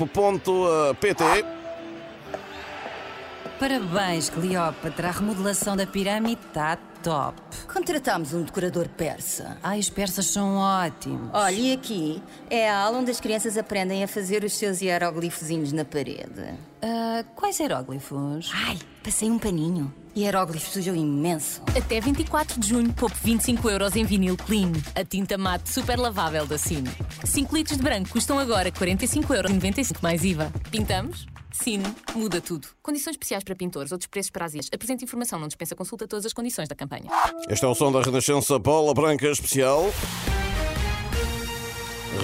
Parabéns, 3.60 4.30
Cleópatra. 4.30 5.08
A 5.08 5.12
remodelação 5.12 5.76
da 5.76 5.86
pirâmide 5.86 6.40
está 6.48 6.78
top. 7.02 7.40
Contratámos 7.72 8.32
um 8.32 8.42
decorador 8.42 8.88
persa. 8.88 9.58
Ai, 9.62 9.78
os 9.80 9.90
persas 9.90 10.26
são 10.26 10.56
ótimos. 10.56 11.30
Olha, 11.32 11.54
e 11.54 11.72
aqui 11.72 12.22
é 12.48 12.70
a 12.70 12.78
aula 12.78 12.98
onde 12.98 13.10
as 13.10 13.20
crianças 13.20 13.58
aprendem 13.58 14.04
a 14.04 14.08
fazer 14.08 14.44
os 14.44 14.52
seus 14.52 14.80
hieróglifozinhos 14.80 15.72
na 15.72 15.84
parede. 15.84 16.54
Uh, 16.82 17.24
quais 17.34 17.58
hieróglifos? 17.58 18.50
Ai, 18.54 18.78
passei 19.02 19.30
um 19.30 19.38
paninho. 19.38 19.92
Hieróglifos 20.16 20.72
sujam 20.72 20.94
imenso. 20.94 21.62
Até 21.76 22.00
24 22.00 22.60
de 22.60 22.68
junho, 22.68 22.92
poupe 22.92 23.16
25 23.22 23.68
euros 23.70 23.96
em 23.96 24.04
vinil 24.04 24.36
clean. 24.36 24.72
A 24.94 25.04
tinta 25.04 25.38
mate 25.38 25.70
super 25.70 25.98
lavável 25.98 26.46
da 26.46 26.58
Cine. 26.58 26.90
5 27.24 27.54
litros 27.56 27.78
de 27.78 27.82
branco 27.82 28.10
custam 28.10 28.38
agora 28.38 28.70
45 28.70 29.34
euros 29.34 29.50
95 29.50 30.00
mais 30.02 30.22
IVA. 30.22 30.52
Pintamos? 30.70 31.26
Cine 31.52 31.84
muda 32.14 32.40
tudo. 32.40 32.68
Condições 32.82 33.12
especiais 33.12 33.44
para 33.44 33.54
pintores, 33.54 33.92
outros 33.92 34.08
preços 34.08 34.30
para 34.30 34.44
as 34.44 34.52
Apresente 34.72 35.04
informação, 35.04 35.38
não 35.38 35.48
dispensa 35.48 35.74
consulta 35.74 36.08
todas 36.08 36.26
as 36.26 36.32
condições 36.32 36.68
da 36.68 36.74
campanha. 36.74 37.10
Este 37.48 37.64
é 37.64 37.68
o 37.68 37.74
som 37.74 37.92
da 37.92 38.02
Renascença 38.02 38.58
Bola 38.58 38.94
Branca 38.94 39.28
Especial. 39.28 39.84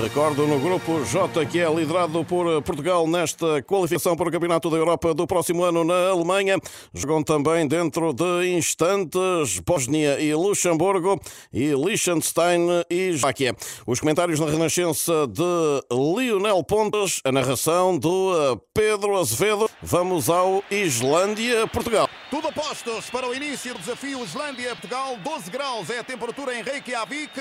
Recordo 0.00 0.46
no 0.46 0.60
grupo 0.60 1.04
J, 1.04 1.44
que 1.46 1.58
é 1.58 1.68
liderado 1.68 2.24
por 2.24 2.62
Portugal 2.62 3.04
nesta 3.08 3.60
qualificação 3.62 4.14
para 4.16 4.28
o 4.28 4.32
Campeonato 4.32 4.70
da 4.70 4.76
Europa 4.76 5.12
do 5.12 5.26
próximo 5.26 5.64
ano 5.64 5.82
na 5.82 6.10
Alemanha. 6.10 6.56
Jogam 6.94 7.22
também 7.22 7.66
dentro 7.66 8.12
de 8.12 8.48
instantes 8.56 9.58
Bósnia 9.66 10.20
e 10.20 10.32
Luxemburgo 10.32 11.20
e 11.52 11.72
Liechtenstein 11.74 12.84
e 12.88 13.08
Eslováquia. 13.08 13.56
Os 13.86 13.98
comentários 13.98 14.38
na 14.38 14.46
Renascença 14.46 15.26
de 15.26 15.82
Lionel 15.92 16.62
Pontes, 16.62 17.20
a 17.24 17.32
narração 17.32 17.98
do 17.98 18.56
Pedro 18.72 19.16
Azevedo. 19.16 19.68
Vamos 19.82 20.30
ao 20.30 20.62
Islândia-Portugal. 20.70 22.08
Tudo 22.30 22.52
postos 22.52 23.08
para 23.08 23.26
o 23.26 23.34
início 23.34 23.72
do 23.72 23.80
desafio 23.80 24.22
Islândia-Portugal. 24.22 25.16
12 25.16 25.50
graus 25.50 25.88
é 25.88 26.00
a 26.00 26.04
temperatura 26.04 26.54
em 26.54 26.62
Reykjavik, 26.62 27.32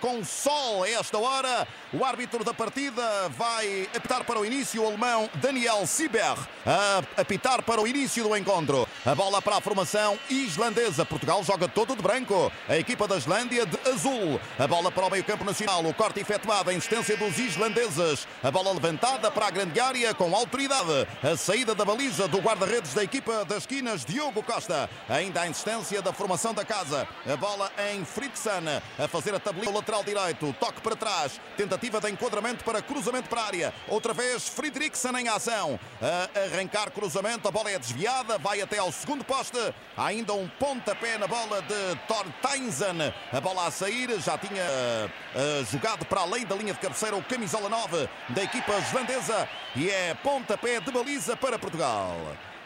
com 0.00 0.24
sol 0.24 0.82
a 0.82 0.88
esta 0.88 1.18
hora. 1.18 1.68
O 1.92 2.02
árbitro 2.02 2.42
da 2.42 2.54
partida 2.54 3.28
vai 3.36 3.86
apitar 3.94 4.24
para 4.24 4.40
o 4.40 4.46
início 4.46 4.82
o 4.82 4.86
alemão 4.86 5.28
Daniel 5.34 5.86
Sieber, 5.86 6.38
a 6.64 7.02
apitar 7.20 7.62
para 7.62 7.82
o 7.82 7.86
início 7.86 8.24
do 8.24 8.34
encontro. 8.34 8.88
A 9.04 9.14
bola 9.14 9.42
para 9.42 9.56
a 9.56 9.60
formação 9.60 10.18
islandesa. 10.30 11.04
Portugal 11.04 11.44
joga 11.44 11.68
todo 11.68 11.94
de 11.94 12.00
branco. 12.00 12.50
A 12.66 12.78
equipa 12.78 13.06
da 13.06 13.18
Islândia 13.18 13.66
de 13.66 13.78
azul. 13.90 14.40
A 14.58 14.66
bola 14.66 14.90
para 14.90 15.04
o 15.04 15.10
meio-campo 15.10 15.44
nacional. 15.44 15.84
O 15.84 15.92
corte 15.92 16.20
efetuado, 16.20 16.70
a 16.70 16.72
insistência 16.72 17.14
dos 17.14 17.38
islandeses. 17.38 18.26
A 18.42 18.50
bola 18.50 18.72
levantada 18.72 19.30
para 19.30 19.48
a 19.48 19.50
grande 19.50 19.78
área 19.78 20.14
com 20.14 20.34
autoridade. 20.34 21.06
A 21.22 21.36
saída 21.36 21.74
da 21.74 21.84
baliza 21.84 22.26
do 22.26 22.38
guarda-redes 22.38 22.94
da 22.94 23.04
equipa 23.04 23.44
das 23.44 23.58
esquinas, 23.58 24.02
Diogo 24.30 24.42
Costa. 24.44 24.88
Ainda 25.08 25.42
a 25.42 25.48
insistência 25.48 26.00
da 26.00 26.12
formação 26.12 26.54
da 26.54 26.64
casa. 26.64 27.06
A 27.30 27.36
bola 27.36 27.70
em 27.90 28.04
Fritzson 28.04 28.62
a 28.98 29.08
fazer 29.08 29.34
a 29.34 29.40
tabelinha 29.40 29.74
lateral 29.74 30.04
direito. 30.04 30.54
Toque 30.58 30.80
para 30.80 30.94
trás. 30.94 31.40
Tentativa 31.56 32.00
de 32.00 32.10
enquadramento 32.10 32.64
para 32.64 32.80
cruzamento 32.80 33.28
para 33.28 33.42
a 33.42 33.46
área. 33.46 33.74
Outra 33.88 34.14
vez 34.14 34.48
Friedrichsen 34.48 35.16
em 35.16 35.28
ação. 35.28 35.78
A 36.00 36.40
arrancar 36.44 36.90
cruzamento, 36.90 37.48
a 37.48 37.50
bola 37.50 37.70
é 37.70 37.78
desviada, 37.78 38.38
vai 38.38 38.60
até 38.60 38.78
ao 38.78 38.92
segundo 38.92 39.24
poste. 39.24 39.58
Há 39.96 40.06
ainda 40.06 40.32
um 40.32 40.48
pontapé 40.48 41.18
na 41.18 41.26
bola 41.26 41.60
de 41.62 41.96
Torteinsen. 42.06 43.12
A 43.32 43.40
bola 43.40 43.66
a 43.66 43.70
sair, 43.70 44.20
já 44.20 44.38
tinha 44.38 44.64
uh, 44.64 45.64
jogado 45.70 46.04
para 46.06 46.20
além 46.20 46.46
da 46.46 46.54
linha 46.54 46.72
de 46.72 46.78
cabeceira 46.78 47.16
o 47.16 47.22
camisola 47.22 47.68
9 47.68 48.08
da 48.28 48.42
equipa 48.42 48.78
islandesa. 48.78 49.48
E 49.74 49.90
é 49.90 50.14
pontapé 50.14 50.80
de 50.80 50.90
baliza 50.90 51.36
para 51.36 51.58
Portugal. 51.58 52.16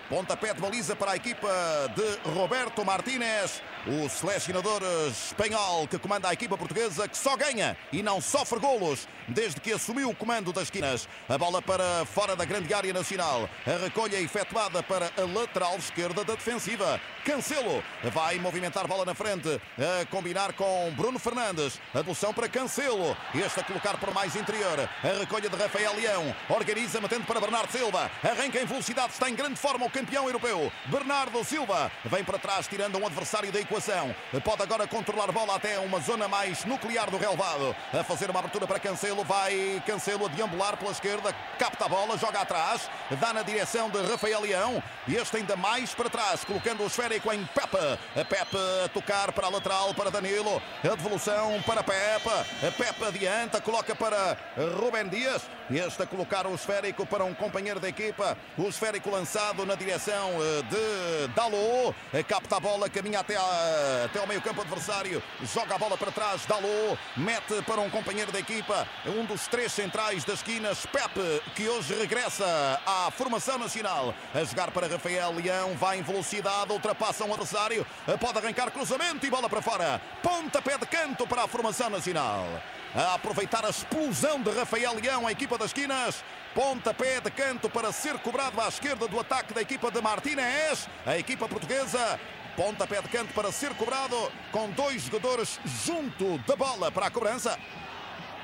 Pontapé 0.08 0.52
de 0.52 0.60
baliza 0.60 0.94
para 0.94 1.12
a 1.12 1.16
equipa 1.16 1.48
de 1.96 2.30
Roberto 2.30 2.84
Martínez, 2.84 3.62
o 3.86 4.06
selecionador 4.06 4.82
espanhol 5.08 5.88
que 5.88 5.98
comanda 5.98 6.28
a 6.28 6.32
equipa 6.34 6.58
portuguesa, 6.58 7.08
que 7.08 7.16
só 7.16 7.34
ganha 7.38 7.74
e 7.90 8.02
não 8.02 8.20
sofre 8.20 8.58
golos 8.58 9.08
desde 9.26 9.62
que 9.62 9.72
assumiu 9.72 10.10
o 10.10 10.14
comando 10.14 10.52
das 10.52 10.64
esquinas. 10.64 11.08
A 11.26 11.38
bola 11.38 11.62
para 11.62 12.04
fora 12.04 12.36
da 12.36 12.44
grande 12.44 12.74
área 12.74 12.92
nacional. 12.92 13.48
A 13.66 13.82
recolha 13.82 14.20
efetuada 14.20 14.82
para 14.82 15.10
a 15.16 15.22
lateral 15.22 15.76
esquerda 15.76 16.22
da 16.22 16.34
defensiva. 16.34 17.00
Cancelo 17.24 17.82
vai 18.12 18.38
movimentar 18.38 18.86
bola 18.86 19.04
na 19.04 19.14
frente, 19.14 19.60
a 19.78 20.04
combinar 20.06 20.52
com 20.52 20.92
Bruno 20.94 21.18
Fernandes. 21.18 21.80
A 21.94 21.98
devolução 21.98 22.34
para 22.34 22.48
Cancelo. 22.48 23.16
Este 23.34 23.60
a 23.60 23.64
colocar 23.64 23.96
para 23.96 24.12
mais 24.12 24.36
interior. 24.36 24.78
A 25.02 25.18
recolha 25.18 25.48
de 25.48 25.56
Rafael 25.56 25.94
Leão. 25.96 26.36
Organiza, 26.50 27.00
metendo 27.00 27.24
para 27.24 27.40
Bernardo 27.40 27.72
Silva. 27.72 28.10
Arranca 28.22 28.60
em 28.60 28.66
velocidade, 28.66 29.12
está 29.12 29.28
em 29.28 29.34
grande 29.34 29.56
forma 29.56 29.86
o 29.86 29.90
campeão 29.90 30.26
europeu. 30.26 30.70
Bernardo 30.86 31.42
Silva 31.44 31.90
vem 32.04 32.22
para 32.22 32.38
trás, 32.38 32.68
tirando 32.68 32.98
um 32.98 33.06
adversário 33.06 33.50
da 33.50 33.58
equação. 33.58 34.14
Pode 34.44 34.62
agora 34.62 34.86
controlar 34.86 35.32
bola 35.32 35.56
até 35.56 35.78
uma 35.78 36.00
zona 36.00 36.28
mais 36.28 36.64
nuclear 36.66 37.10
do 37.10 37.16
relevado. 37.16 37.74
A 37.92 38.04
fazer 38.04 38.28
uma 38.28 38.40
abertura 38.40 38.66
para 38.66 38.78
Cancelo. 38.78 39.24
Vai 39.24 39.82
Cancelo 39.86 40.26
a 40.26 40.28
deambular 40.28 40.76
pela 40.76 40.92
esquerda. 40.92 41.34
Capta 41.58 41.86
a 41.86 41.88
bola, 41.88 42.18
joga 42.18 42.40
atrás. 42.40 42.90
Dá 43.18 43.32
na 43.32 43.42
direção 43.42 43.88
de 43.88 43.98
Rafael 44.02 44.42
Leão. 44.42 44.82
Este 45.08 45.38
ainda 45.38 45.56
mais 45.56 45.94
para 45.94 46.10
trás, 46.10 46.44
colocando 46.44 46.84
o 46.84 46.90
esférico 47.14 47.32
em 47.32 47.44
Pepe. 47.46 48.24
Pepe 48.28 48.56
a 48.84 48.88
tocar 48.88 49.32
para 49.32 49.46
a 49.46 49.50
lateral 49.50 49.94
para 49.94 50.10
Danilo. 50.10 50.60
A 50.82 50.94
devolução 50.94 51.62
para 51.66 51.82
Pepe. 51.82 52.30
Pepe 52.76 53.04
adianta, 53.04 53.60
coloca 53.60 53.94
para 53.94 54.36
Rubem 54.78 55.08
Dias. 55.08 55.42
Este 55.70 56.02
a 56.02 56.06
colocar 56.06 56.46
o 56.46 56.54
esférico 56.54 57.06
para 57.06 57.24
um 57.24 57.34
companheiro 57.34 57.80
da 57.80 57.88
equipa. 57.88 58.36
O 58.58 58.68
esférico 58.68 59.10
lançado 59.10 59.64
na 59.64 59.74
direção 59.74 60.30
eh, 60.40 60.62
de 60.62 61.34
Dalot. 61.34 61.94
Capta 62.28 62.56
a 62.56 62.60
bola, 62.60 62.88
caminha 62.90 63.20
até, 63.20 63.36
a, 63.36 64.04
até 64.04 64.18
ao 64.18 64.26
meio 64.26 64.42
campo 64.42 64.60
adversário. 64.60 65.22
Joga 65.54 65.74
a 65.74 65.78
bola 65.78 65.96
para 65.96 66.10
trás. 66.10 66.44
Dalot 66.46 66.98
mete 67.16 67.62
para 67.62 67.80
um 67.80 67.88
companheiro 67.88 68.30
da 68.30 68.40
equipa. 68.40 68.86
Um 69.06 69.24
dos 69.24 69.46
três 69.46 69.72
centrais 69.72 70.24
das 70.24 70.36
esquinas. 70.36 70.84
Pepe, 70.86 71.42
que 71.54 71.68
hoje 71.68 71.94
regressa 71.94 72.44
à 72.84 73.10
formação 73.10 73.56
nacional. 73.58 74.14
A 74.34 74.44
jogar 74.44 74.70
para 74.70 74.86
Rafael 74.86 75.32
Leão. 75.32 75.74
Vai 75.76 75.98
em 75.98 76.02
velocidade, 76.02 76.72
ultrapassa 76.72 77.03
um 77.24 77.32
adversário. 77.32 77.86
Pode 78.20 78.38
arrancar 78.38 78.70
cruzamento 78.70 79.26
e 79.26 79.30
bola 79.30 79.48
para 79.48 79.60
fora. 79.60 80.00
Pontapé 80.22 80.78
de 80.78 80.86
canto 80.86 81.26
para 81.26 81.44
a 81.44 81.48
formação 81.48 81.90
nacional 81.90 82.46
a 82.94 83.14
aproveitar 83.14 83.64
a 83.64 83.70
explosão 83.70 84.40
de 84.40 84.50
Rafael 84.50 84.94
Leão, 84.94 85.26
a 85.26 85.32
equipa 85.32 85.58
das 85.58 85.68
esquinas. 85.68 86.22
Pontapé 86.54 87.20
de 87.20 87.30
canto 87.30 87.68
para 87.68 87.90
ser 87.90 88.16
cobrado 88.18 88.60
à 88.60 88.68
esquerda 88.68 89.08
do 89.08 89.18
ataque 89.18 89.52
da 89.52 89.60
equipa 89.60 89.90
de 89.90 90.00
Martínez. 90.00 90.88
A 91.04 91.18
equipa 91.18 91.48
portuguesa 91.48 92.20
Pontapé 92.56 93.02
de 93.02 93.08
canto 93.08 93.34
para 93.34 93.50
ser 93.50 93.74
cobrado 93.74 94.16
com 94.52 94.70
dois 94.70 95.02
jogadores 95.02 95.58
junto 95.84 96.38
da 96.46 96.54
bola 96.54 96.90
para 96.90 97.06
a 97.06 97.10
cobrança. 97.10 97.58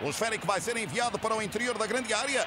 O 0.03 0.09
esférico 0.09 0.47
vai 0.47 0.61
ser 0.61 0.77
enviado 0.77 1.17
para 1.17 1.37
o 1.37 1.41
interior 1.41 1.79
da 1.79 1.87
grande 1.87 2.13
área. 2.13 2.45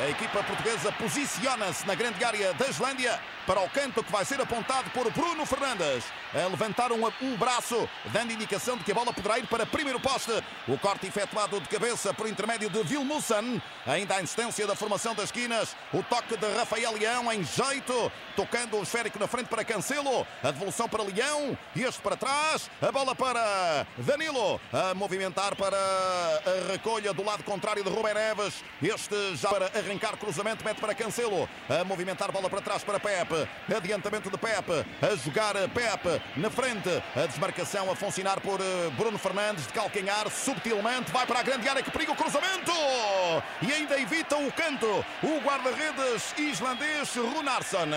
A 0.00 0.08
equipa 0.08 0.40
portuguesa 0.44 0.92
posiciona-se 0.92 1.84
na 1.84 1.96
grande 1.96 2.22
área 2.24 2.54
da 2.54 2.68
Islândia 2.68 3.18
para 3.46 3.60
o 3.60 3.68
canto 3.70 4.02
que 4.02 4.12
vai 4.12 4.24
ser 4.24 4.40
apontado 4.40 4.90
por 4.90 5.10
Bruno 5.12 5.44
Fernandes. 5.46 6.04
A 6.32 6.46
levantar 6.48 6.92
um, 6.92 7.04
um 7.22 7.36
braço, 7.36 7.88
dando 8.06 8.32
indicação 8.32 8.76
de 8.76 8.84
que 8.84 8.92
a 8.92 8.94
bola 8.94 9.12
poderá 9.12 9.38
ir 9.38 9.46
para 9.46 9.66
primeiro 9.66 9.98
poste. 9.98 10.32
O 10.68 10.78
corte 10.78 11.06
efetuado 11.06 11.60
de 11.60 11.68
cabeça 11.68 12.14
por 12.14 12.28
intermédio 12.28 12.70
de 12.70 12.82
Vilmussen. 12.84 13.60
Ainda 13.86 14.16
a 14.16 14.22
insistência 14.22 14.66
da 14.66 14.76
formação 14.76 15.14
das 15.14 15.26
esquinas. 15.26 15.74
O 15.92 16.02
toque 16.02 16.36
de 16.36 16.46
Rafael 16.56 16.92
Leão 16.92 17.32
em 17.32 17.42
jeito, 17.42 18.12
tocando 18.36 18.78
o 18.78 18.82
esférico 18.82 19.18
na 19.18 19.26
frente 19.26 19.48
para 19.48 19.64
Cancelo. 19.64 20.26
A 20.42 20.50
devolução 20.50 20.88
para 20.88 21.02
Leão. 21.02 21.58
Este 21.74 22.00
para 22.00 22.16
trás. 22.16 22.70
A 22.80 22.92
bola 22.92 23.14
para 23.14 23.86
Danilo. 23.98 24.60
A 24.72 24.94
movimentar 24.94 25.56
para 25.56 25.76
a 25.76 26.72
recolha 26.72 27.12
do 27.12 27.24
lado 27.24 27.42
contrário 27.42 27.82
de 27.82 27.90
Ruben 27.90 28.14
Neves. 28.14 28.62
Este 28.80 29.36
já 29.36 29.48
para 29.48 29.66
arrancar 29.66 30.16
cruzamento, 30.16 30.64
mete 30.64 30.78
para 30.80 30.94
Cancelo. 30.94 31.48
A 31.68 31.82
movimentar 31.84 32.30
bola 32.30 32.48
para 32.48 32.60
trás 32.60 32.84
para 32.84 33.00
Pepe. 33.30 33.48
Adiantamento 33.74 34.28
de 34.28 34.36
Pepe. 34.36 34.84
A 35.00 35.16
jogar 35.16 35.54
Pepe 35.68 36.20
na 36.36 36.50
frente. 36.50 37.02
A 37.14 37.26
desmarcação 37.26 37.90
a 37.90 37.94
funcionar 37.94 38.40
por 38.40 38.60
eh, 38.60 38.90
Bruno 38.96 39.18
Fernandes 39.18 39.66
de 39.66 39.72
calcanhar 39.72 40.28
subtilmente. 40.28 41.12
Vai 41.12 41.26
para 41.26 41.40
a 41.40 41.42
grande 41.42 41.68
área 41.68 41.82
que 41.82 41.90
periga 41.90 42.12
o 42.12 42.16
cruzamento. 42.16 42.72
E 43.62 43.72
ainda 43.72 43.98
evita 44.00 44.36
o 44.36 44.52
canto. 44.52 45.04
O 45.22 45.40
guarda-redes 45.40 46.34
islandês 46.36 47.14
Runarsson. 47.14 47.88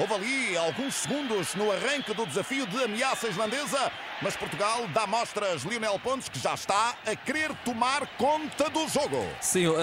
Houve 0.00 0.14
ali 0.14 0.56
alguns 0.56 0.94
segundos 0.94 1.54
no 1.54 1.70
arranque 1.70 2.14
do 2.14 2.24
desafio 2.24 2.66
de 2.66 2.84
ameaça 2.84 3.28
islandesa, 3.28 3.92
mas 4.22 4.34
Portugal 4.34 4.88
dá 4.94 5.06
mostras 5.06 5.62
Lionel 5.62 5.98
Pontes 5.98 6.26
que 6.26 6.38
já 6.38 6.54
está 6.54 6.94
a 7.06 7.14
querer 7.14 7.54
tomar 7.66 8.06
conta 8.16 8.70
do 8.70 8.88
jogo. 8.88 9.22
Sim, 9.42 9.66
uh, 9.66 9.76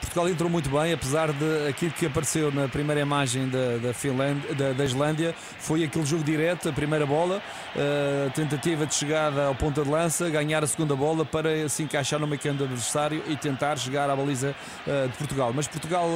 Portugal 0.00 0.28
entrou 0.28 0.48
muito 0.48 0.70
bem, 0.70 0.92
apesar 0.92 1.32
de 1.32 1.66
aquilo 1.68 1.90
que 1.90 2.06
apareceu 2.06 2.52
na 2.52 2.68
primeira 2.68 3.00
imagem 3.00 3.48
da, 3.48 3.78
da, 3.78 3.92
Finlândia, 3.92 4.54
da, 4.54 4.72
da 4.72 4.84
Islândia, 4.84 5.34
foi 5.58 5.82
aquele 5.82 6.06
jogo 6.06 6.22
direto, 6.22 6.68
a 6.68 6.72
primeira 6.72 7.04
bola, 7.04 7.42
uh, 7.74 8.30
tentativa 8.30 8.86
de 8.86 8.94
chegada 8.94 9.46
ao 9.46 9.54
ponta 9.56 9.82
de 9.82 9.90
lança, 9.90 10.30
ganhar 10.30 10.62
a 10.62 10.66
segunda 10.68 10.94
bola 10.94 11.24
para 11.24 11.68
se 11.68 11.82
encaixar 11.82 12.20
no 12.20 12.28
meio 12.28 12.40
campo 12.40 12.58
do 12.58 12.64
adversário 12.66 13.20
e 13.26 13.36
tentar 13.36 13.78
chegar 13.78 14.08
à 14.08 14.14
baliza 14.14 14.54
uh, 14.86 15.08
de 15.08 15.16
Portugal. 15.18 15.52
Mas 15.52 15.66
Portugal 15.66 16.08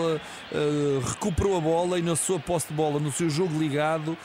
recuperou 1.04 1.56
a 1.56 1.60
bola 1.60 1.98
e 1.98 2.02
na 2.02 2.14
sua 2.14 2.38
posse 2.38 2.68
de 2.68 2.74
bola 2.74 3.00
no 3.00 3.07
seu 3.12 3.30
jogo 3.30 3.58
ligado 3.58 4.16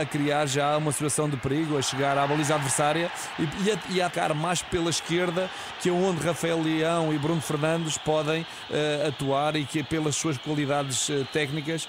a 0.00 0.04
criar 0.04 0.46
já 0.46 0.76
uma 0.76 0.92
situação 0.92 1.28
de 1.28 1.36
perigo, 1.36 1.76
a 1.76 1.82
chegar 1.82 2.16
à 2.16 2.26
baliza 2.26 2.54
adversária 2.54 3.10
e, 3.38 3.70
a, 3.70 3.78
e 3.90 4.02
a 4.02 4.08
atacar 4.14 4.34
mais 4.34 4.62
pela 4.62 4.88
esquerda, 4.88 5.50
que 5.80 5.88
é 5.88 5.92
onde 5.92 6.24
Rafael 6.24 6.62
Leão 6.62 7.12
e 7.12 7.18
Bruno 7.18 7.40
Fernandes 7.40 7.98
podem 7.98 8.42
uh, 8.42 9.08
atuar 9.08 9.56
e 9.56 9.64
que 9.64 9.82
pelas 9.82 10.14
suas 10.14 10.38
qualidades 10.38 11.08
uh, 11.08 11.26
técnicas 11.32 11.88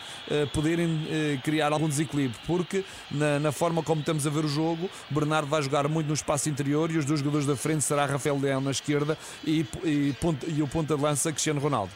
poderem 0.53 1.39
criar 1.43 1.71
algum 1.71 1.87
desequilíbrio, 1.87 2.39
porque 2.47 2.83
na, 3.11 3.39
na, 3.39 3.51
forma 3.51 3.83
como 3.83 3.99
estamos 3.99 4.25
a 4.25 4.29
ver 4.29 4.43
o 4.43 4.47
jogo, 4.47 4.89
Bernardo 5.09 5.47
vai 5.47 5.61
jogar 5.61 5.87
muito 5.87 6.07
no 6.07 6.13
espaço 6.13 6.49
interior 6.49 6.89
e 6.91 6.97
os 6.97 7.05
dois 7.05 7.19
jogadores 7.19 7.45
da 7.45 7.55
frente 7.55 7.83
será 7.83 8.05
Rafael 8.05 8.39
Leão 8.39 8.59
na 8.59 8.71
esquerda 8.71 9.17
e, 9.45 9.65
e, 9.83 10.15
e 10.47 10.61
o 10.61 10.67
ponta 10.67 10.95
de 10.95 11.01
lança 11.01 11.31
Cristiano 11.31 11.59
Ronaldo. 11.59 11.91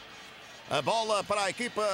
A 0.70 0.80
bola 0.80 1.24
para 1.24 1.46
a 1.46 1.50
equipa 1.50 1.84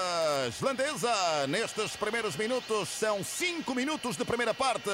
islandesa. 0.50 1.46
Nestes 1.48 1.96
primeiros 1.96 2.36
minutos, 2.36 2.90
são 2.90 3.24
5 3.24 3.74
minutos 3.74 4.18
de 4.18 4.24
primeira 4.26 4.52
parte. 4.52 4.90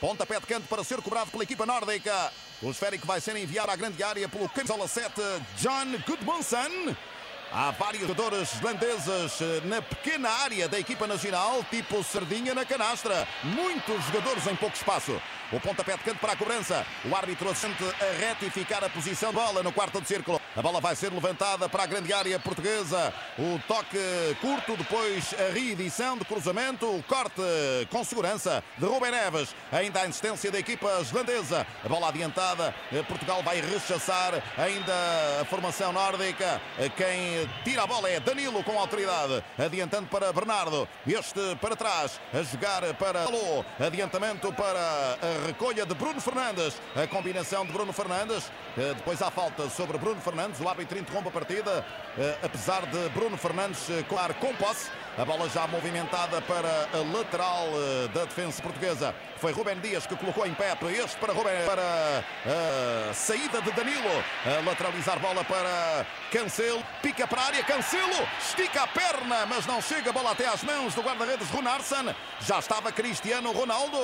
Pontapé 0.00 0.40
de 0.40 0.46
canto 0.46 0.66
para 0.68 0.82
ser 0.82 1.02
cobrado 1.02 1.30
pela 1.30 1.42
equipa 1.42 1.66
nórdica. 1.66 2.32
O 2.62 2.70
esférico 2.70 3.06
vai 3.06 3.20
ser 3.20 3.36
enviado 3.36 3.70
à 3.70 3.76
grande 3.76 4.02
área 4.02 4.26
pelo 4.26 4.48
camisola 4.48 4.88
7, 4.88 5.12
John 5.58 5.98
Gudmundsson. 6.08 6.96
Há 7.52 7.72
vários 7.72 8.08
jogadores 8.08 8.54
islandeses 8.54 9.40
eh, 9.42 9.60
na 9.64 9.82
pequena 9.82 10.30
área 10.30 10.66
da 10.66 10.78
equipa 10.80 11.06
nacional, 11.06 11.62
tipo 11.70 12.02
sardinha 12.02 12.54
na 12.54 12.64
canastra. 12.64 13.28
Muitos 13.44 14.02
jogadores 14.06 14.46
em 14.46 14.56
pouco 14.56 14.74
espaço. 14.74 15.20
O 15.52 15.60
pontapé 15.60 15.96
de 15.96 16.02
canto 16.02 16.18
para 16.18 16.32
a 16.32 16.36
cobrança. 16.36 16.84
O 17.04 17.14
árbitro 17.14 17.48
assente 17.48 17.84
a 17.84 18.26
retificar 18.26 18.82
a 18.82 18.88
posição 18.88 19.30
de 19.30 19.36
bola 19.36 19.62
no 19.62 19.72
quarto 19.72 20.00
de 20.00 20.08
círculo. 20.08 20.40
A 20.56 20.62
bola 20.62 20.80
vai 20.80 20.96
ser 20.96 21.12
levantada 21.12 21.68
para 21.68 21.84
a 21.84 21.86
grande 21.86 22.12
área 22.12 22.38
portuguesa. 22.40 23.14
O 23.38 23.60
toque 23.68 23.98
curto, 24.40 24.76
depois 24.76 25.34
a 25.34 25.52
reedição 25.52 26.18
de 26.18 26.24
cruzamento. 26.24 26.86
O 26.86 27.02
corte 27.04 27.42
com 27.90 28.02
segurança 28.02 28.62
de 28.76 28.84
Rubem 28.84 29.12
Neves. 29.12 29.54
Ainda 29.70 30.00
a 30.00 30.08
insistência 30.08 30.50
da 30.50 30.58
equipa 30.58 30.98
islandesa. 31.00 31.66
A 31.84 31.88
bola 31.88 32.08
adiantada. 32.08 32.74
Portugal 33.06 33.42
vai 33.42 33.60
rechaçar 33.60 34.42
ainda 34.58 34.92
a 35.40 35.44
formação 35.44 35.92
nórdica. 35.92 36.60
Quem 36.96 37.48
tira 37.62 37.84
a 37.84 37.86
bola 37.86 38.10
é 38.10 38.18
Danilo 38.18 38.64
com 38.64 38.78
autoridade. 38.78 39.44
Adiantando 39.56 40.08
para 40.08 40.32
Bernardo. 40.32 40.88
Este 41.06 41.56
para 41.60 41.76
trás. 41.76 42.20
A 42.34 42.42
jogar 42.42 42.82
para 42.94 43.22
Alô. 43.22 43.64
Adiantamento 43.78 44.52
para 44.52 45.16
a 45.36 45.46
recolha 45.46 45.84
de 45.84 45.94
Bruno 45.94 46.20
Fernandes. 46.20 46.80
A 46.94 47.06
combinação 47.06 47.64
de 47.66 47.72
Bruno 47.72 47.92
Fernandes. 47.92 48.50
Eh, 48.76 48.94
depois 48.94 49.20
há 49.20 49.30
falta 49.30 49.68
sobre 49.68 49.98
Bruno 49.98 50.20
Fernandes. 50.20 50.60
O 50.60 50.68
árbitro 50.68 50.98
interrompe 50.98 51.28
a 51.28 51.30
partida. 51.30 51.84
Eh, 52.18 52.38
apesar 52.42 52.86
de 52.86 53.08
Bruno 53.10 53.36
Fernandes 53.36 53.88
eh, 53.90 54.02
colar 54.08 54.32
com 54.34 54.54
posse. 54.54 54.90
A 55.18 55.24
bola 55.24 55.48
já 55.48 55.66
movimentada 55.66 56.42
para 56.42 56.68
a 56.92 57.16
lateral 57.16 57.68
da 58.12 58.26
defesa 58.26 58.60
portuguesa. 58.60 59.14
Foi 59.38 59.50
Rubem 59.50 59.80
Dias 59.80 60.06
que 60.06 60.14
colocou 60.14 60.46
em 60.46 60.52
pé 60.52 60.76
este 61.02 61.16
para 61.16 61.32
Rubem 61.32 61.54
para 61.64 62.22
a 63.10 63.14
saída 63.14 63.62
de 63.62 63.70
Danilo. 63.72 64.10
A 64.44 64.62
lateralizar 64.62 65.18
bola 65.18 65.42
para 65.42 66.06
Cancelo. 66.30 66.84
Pica 67.00 67.26
para 67.26 67.40
a 67.40 67.46
área. 67.46 67.64
Cancelo 67.64 68.28
estica 68.38 68.82
a 68.82 68.86
perna, 68.86 69.46
mas 69.46 69.64
não 69.64 69.80
chega 69.80 70.12
bola 70.12 70.32
até 70.32 70.46
às 70.46 70.62
mãos 70.62 70.94
do 70.94 71.00
guarda-redes 71.00 71.48
Runarsson. 71.48 72.14
Já 72.40 72.58
estava 72.58 72.92
Cristiano 72.92 73.52
Ronaldo 73.52 73.96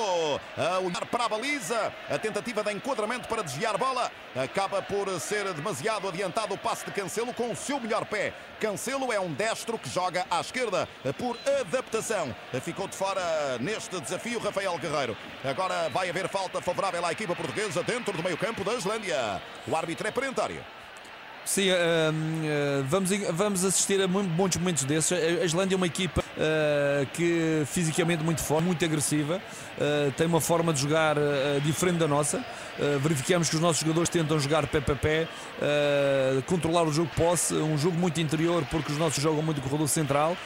a 0.56 0.78
olhar 0.78 1.04
para 1.04 1.26
a 1.26 1.28
baliza. 1.28 1.92
A 2.08 2.18
tentativa 2.18 2.64
de 2.64 2.72
enquadramento 2.72 3.28
para 3.28 3.42
desviar 3.42 3.76
bola 3.76 4.10
acaba 4.34 4.80
por 4.80 5.10
ser 5.20 5.52
demasiado 5.52 6.08
adiantado 6.08 6.54
o 6.54 6.58
passe 6.58 6.86
de 6.86 6.90
Cancelo 6.90 7.34
com 7.34 7.50
o 7.50 7.56
seu 7.56 7.78
melhor 7.78 8.06
pé. 8.06 8.32
Cancelo 8.58 9.12
é 9.12 9.20
um 9.20 9.32
destro 9.32 9.76
que 9.76 9.90
joga 9.90 10.24
à 10.30 10.40
esquerda 10.40 10.88
por 11.18 11.38
adaptação. 11.60 12.34
Ficou 12.60 12.86
de 12.86 12.96
fora 12.96 13.58
neste 13.58 13.98
desafio 14.00 14.38
Rafael 14.38 14.76
Guerreiro. 14.78 15.16
Agora 15.42 15.88
vai 15.88 16.10
haver 16.10 16.28
falta 16.28 16.60
favorável 16.60 17.04
à 17.04 17.12
equipa 17.12 17.34
portuguesa 17.34 17.82
dentro 17.82 18.16
do 18.16 18.22
meio-campo 18.22 18.62
da 18.62 18.74
Islândia. 18.74 19.42
O 19.66 19.74
árbitro 19.74 20.06
é 20.06 20.10
perentório. 20.10 20.62
Sim, 21.44 21.70
uh, 21.70 21.74
uh, 21.74 22.84
vamos, 22.88 23.10
vamos 23.32 23.64
assistir 23.64 24.00
a 24.00 24.06
muitos 24.06 24.58
momentos 24.58 24.84
desses. 24.84 25.12
A 25.12 25.44
Islândia 25.44 25.74
é 25.74 25.76
uma 25.76 25.86
equipa 25.86 26.20
uh, 26.20 27.06
que 27.12 27.64
fisicamente 27.66 28.22
muito 28.22 28.40
forte, 28.40 28.64
muito 28.64 28.84
agressiva, 28.84 29.40
tem 30.16 30.26
uma 30.26 30.40
forma 30.40 30.72
de 30.72 30.80
jogar 30.80 31.16
diferente 31.64 31.96
da 31.96 32.06
nossa. 32.06 32.44
verificamos 33.00 33.48
que 33.48 33.56
os 33.56 33.60
nossos 33.60 33.80
jogadores 33.80 34.08
tentam 34.08 34.38
jogar 34.38 34.66
pé 34.66 34.78
a 34.78 34.94
pé, 34.94 35.28
controlar 36.46 36.84
o 36.84 36.92
jogo 36.92 37.10
posse, 37.16 37.54
um 37.54 37.76
jogo 37.76 37.96
muito 37.96 38.20
interior, 38.20 38.64
porque 38.70 38.92
os 38.92 38.98
nossos 38.98 39.20
jogam 39.20 39.42
muito 39.42 39.60
corredor 39.60 39.88
central, 39.88 40.36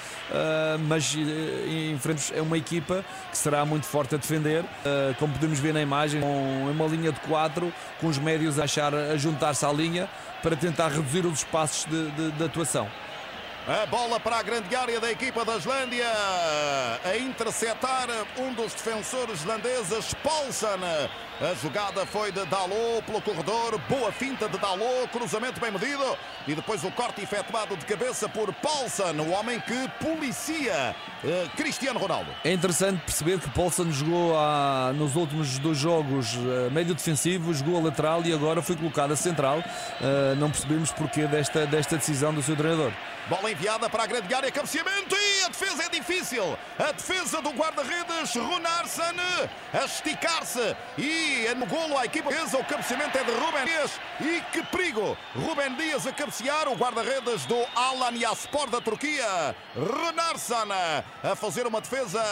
mas 0.88 1.14
em 1.14 1.98
frente 1.98 2.32
é 2.34 2.40
uma 2.40 2.56
equipa 2.56 3.04
que 3.30 3.36
será 3.36 3.66
muito 3.66 3.84
forte 3.84 4.14
a 4.14 4.18
defender, 4.18 4.64
como 5.18 5.34
podemos 5.34 5.58
ver 5.58 5.74
na 5.74 5.82
imagem, 5.82 6.20
com 6.20 6.70
uma 6.70 6.86
linha 6.86 7.12
de 7.12 7.20
quatro, 7.20 7.70
com 8.00 8.06
os 8.06 8.16
médios 8.16 8.58
a, 8.58 8.64
achar, 8.64 8.94
a 8.94 9.16
juntar-se 9.16 9.66
à 9.66 9.72
linha 9.72 10.08
para 10.46 10.54
tentar 10.54 10.86
reduzir 10.90 11.26
os 11.26 11.40
espaços 11.40 11.86
de, 11.86 12.10
de, 12.12 12.30
de 12.30 12.44
atuação. 12.44 12.88
A 13.68 13.84
bola 13.86 14.20
para 14.20 14.36
a 14.36 14.42
grande 14.44 14.76
área 14.76 15.00
da 15.00 15.10
equipa 15.10 15.44
da 15.44 15.56
Islândia. 15.56 16.06
A 17.04 17.16
interceptar 17.16 18.06
um 18.38 18.52
dos 18.52 18.72
defensores 18.72 19.40
islandeses, 19.40 20.14
Paulsen. 20.22 20.68
A 21.40 21.52
jogada 21.60 22.06
foi 22.06 22.30
de 22.30 22.46
Dalot 22.46 23.02
pelo 23.04 23.20
corredor. 23.20 23.76
Boa 23.88 24.12
finta 24.12 24.48
de 24.48 24.56
Dalot. 24.56 25.08
Cruzamento 25.10 25.60
bem 25.60 25.72
medido. 25.72 26.16
E 26.46 26.54
depois 26.54 26.84
o 26.84 26.92
corte 26.92 27.22
efetuado 27.22 27.76
de 27.76 27.84
cabeça 27.84 28.28
por 28.28 28.54
Paulsen, 28.54 29.18
o 29.18 29.30
homem 29.30 29.58
que 29.58 29.88
policia 29.98 30.94
uh, 31.24 31.56
Cristiano 31.56 31.98
Ronaldo. 31.98 32.30
É 32.44 32.52
interessante 32.52 33.00
perceber 33.04 33.40
que 33.40 33.50
Paulsen 33.50 33.90
jogou 33.90 34.38
a, 34.38 34.92
nos 34.94 35.16
últimos 35.16 35.58
dois 35.58 35.76
jogos 35.76 36.36
uh, 36.36 36.70
médio 36.70 36.94
defensivo, 36.94 37.52
jogou 37.52 37.78
a 37.78 37.80
lateral 37.80 38.22
e 38.24 38.32
agora 38.32 38.62
foi 38.62 38.76
colocado 38.76 39.10
a 39.10 39.16
central. 39.16 39.58
Uh, 39.58 40.36
não 40.36 40.52
percebemos 40.52 40.92
porquê 40.92 41.26
desta, 41.26 41.66
desta 41.66 41.96
decisão 41.96 42.32
do 42.32 42.40
seu 42.44 42.54
treinador. 42.54 42.92
Bola 43.28 43.50
enviada 43.56 43.88
para 43.88 44.02
a 44.02 44.06
grande 44.06 44.32
área, 44.34 44.52
cabeceamento 44.52 45.16
e 45.16 45.44
a 45.44 45.48
defesa 45.48 45.84
é 45.84 45.88
difícil. 45.88 46.58
A 46.78 46.92
defesa 46.92 47.40
do 47.40 47.50
guarda-redes 47.50 48.34
Runarsson 48.34 49.16
a 49.72 49.84
esticar-se 49.84 50.76
e 50.98 51.46
no 51.56 51.64
golo 51.66 51.96
a 51.96 52.04
equipa. 52.04 52.28
O 52.28 52.64
cabeceamento 52.64 53.16
é 53.16 53.24
de 53.24 53.30
Rubem 53.30 53.64
Dias 53.64 53.98
e 54.20 54.42
que 54.52 54.62
perigo. 54.64 55.16
Rubem 55.34 55.74
Dias 55.74 56.06
a 56.06 56.12
cabecear, 56.12 56.68
o 56.68 56.74
guarda-redes 56.74 57.46
do 57.46 57.56
Alanyaspor 57.74 58.68
da 58.68 58.80
Turquia. 58.80 59.56
Runarsson 59.74 60.66
a 61.22 61.34
fazer 61.34 61.66
uma 61.66 61.80
defesa 61.80 62.22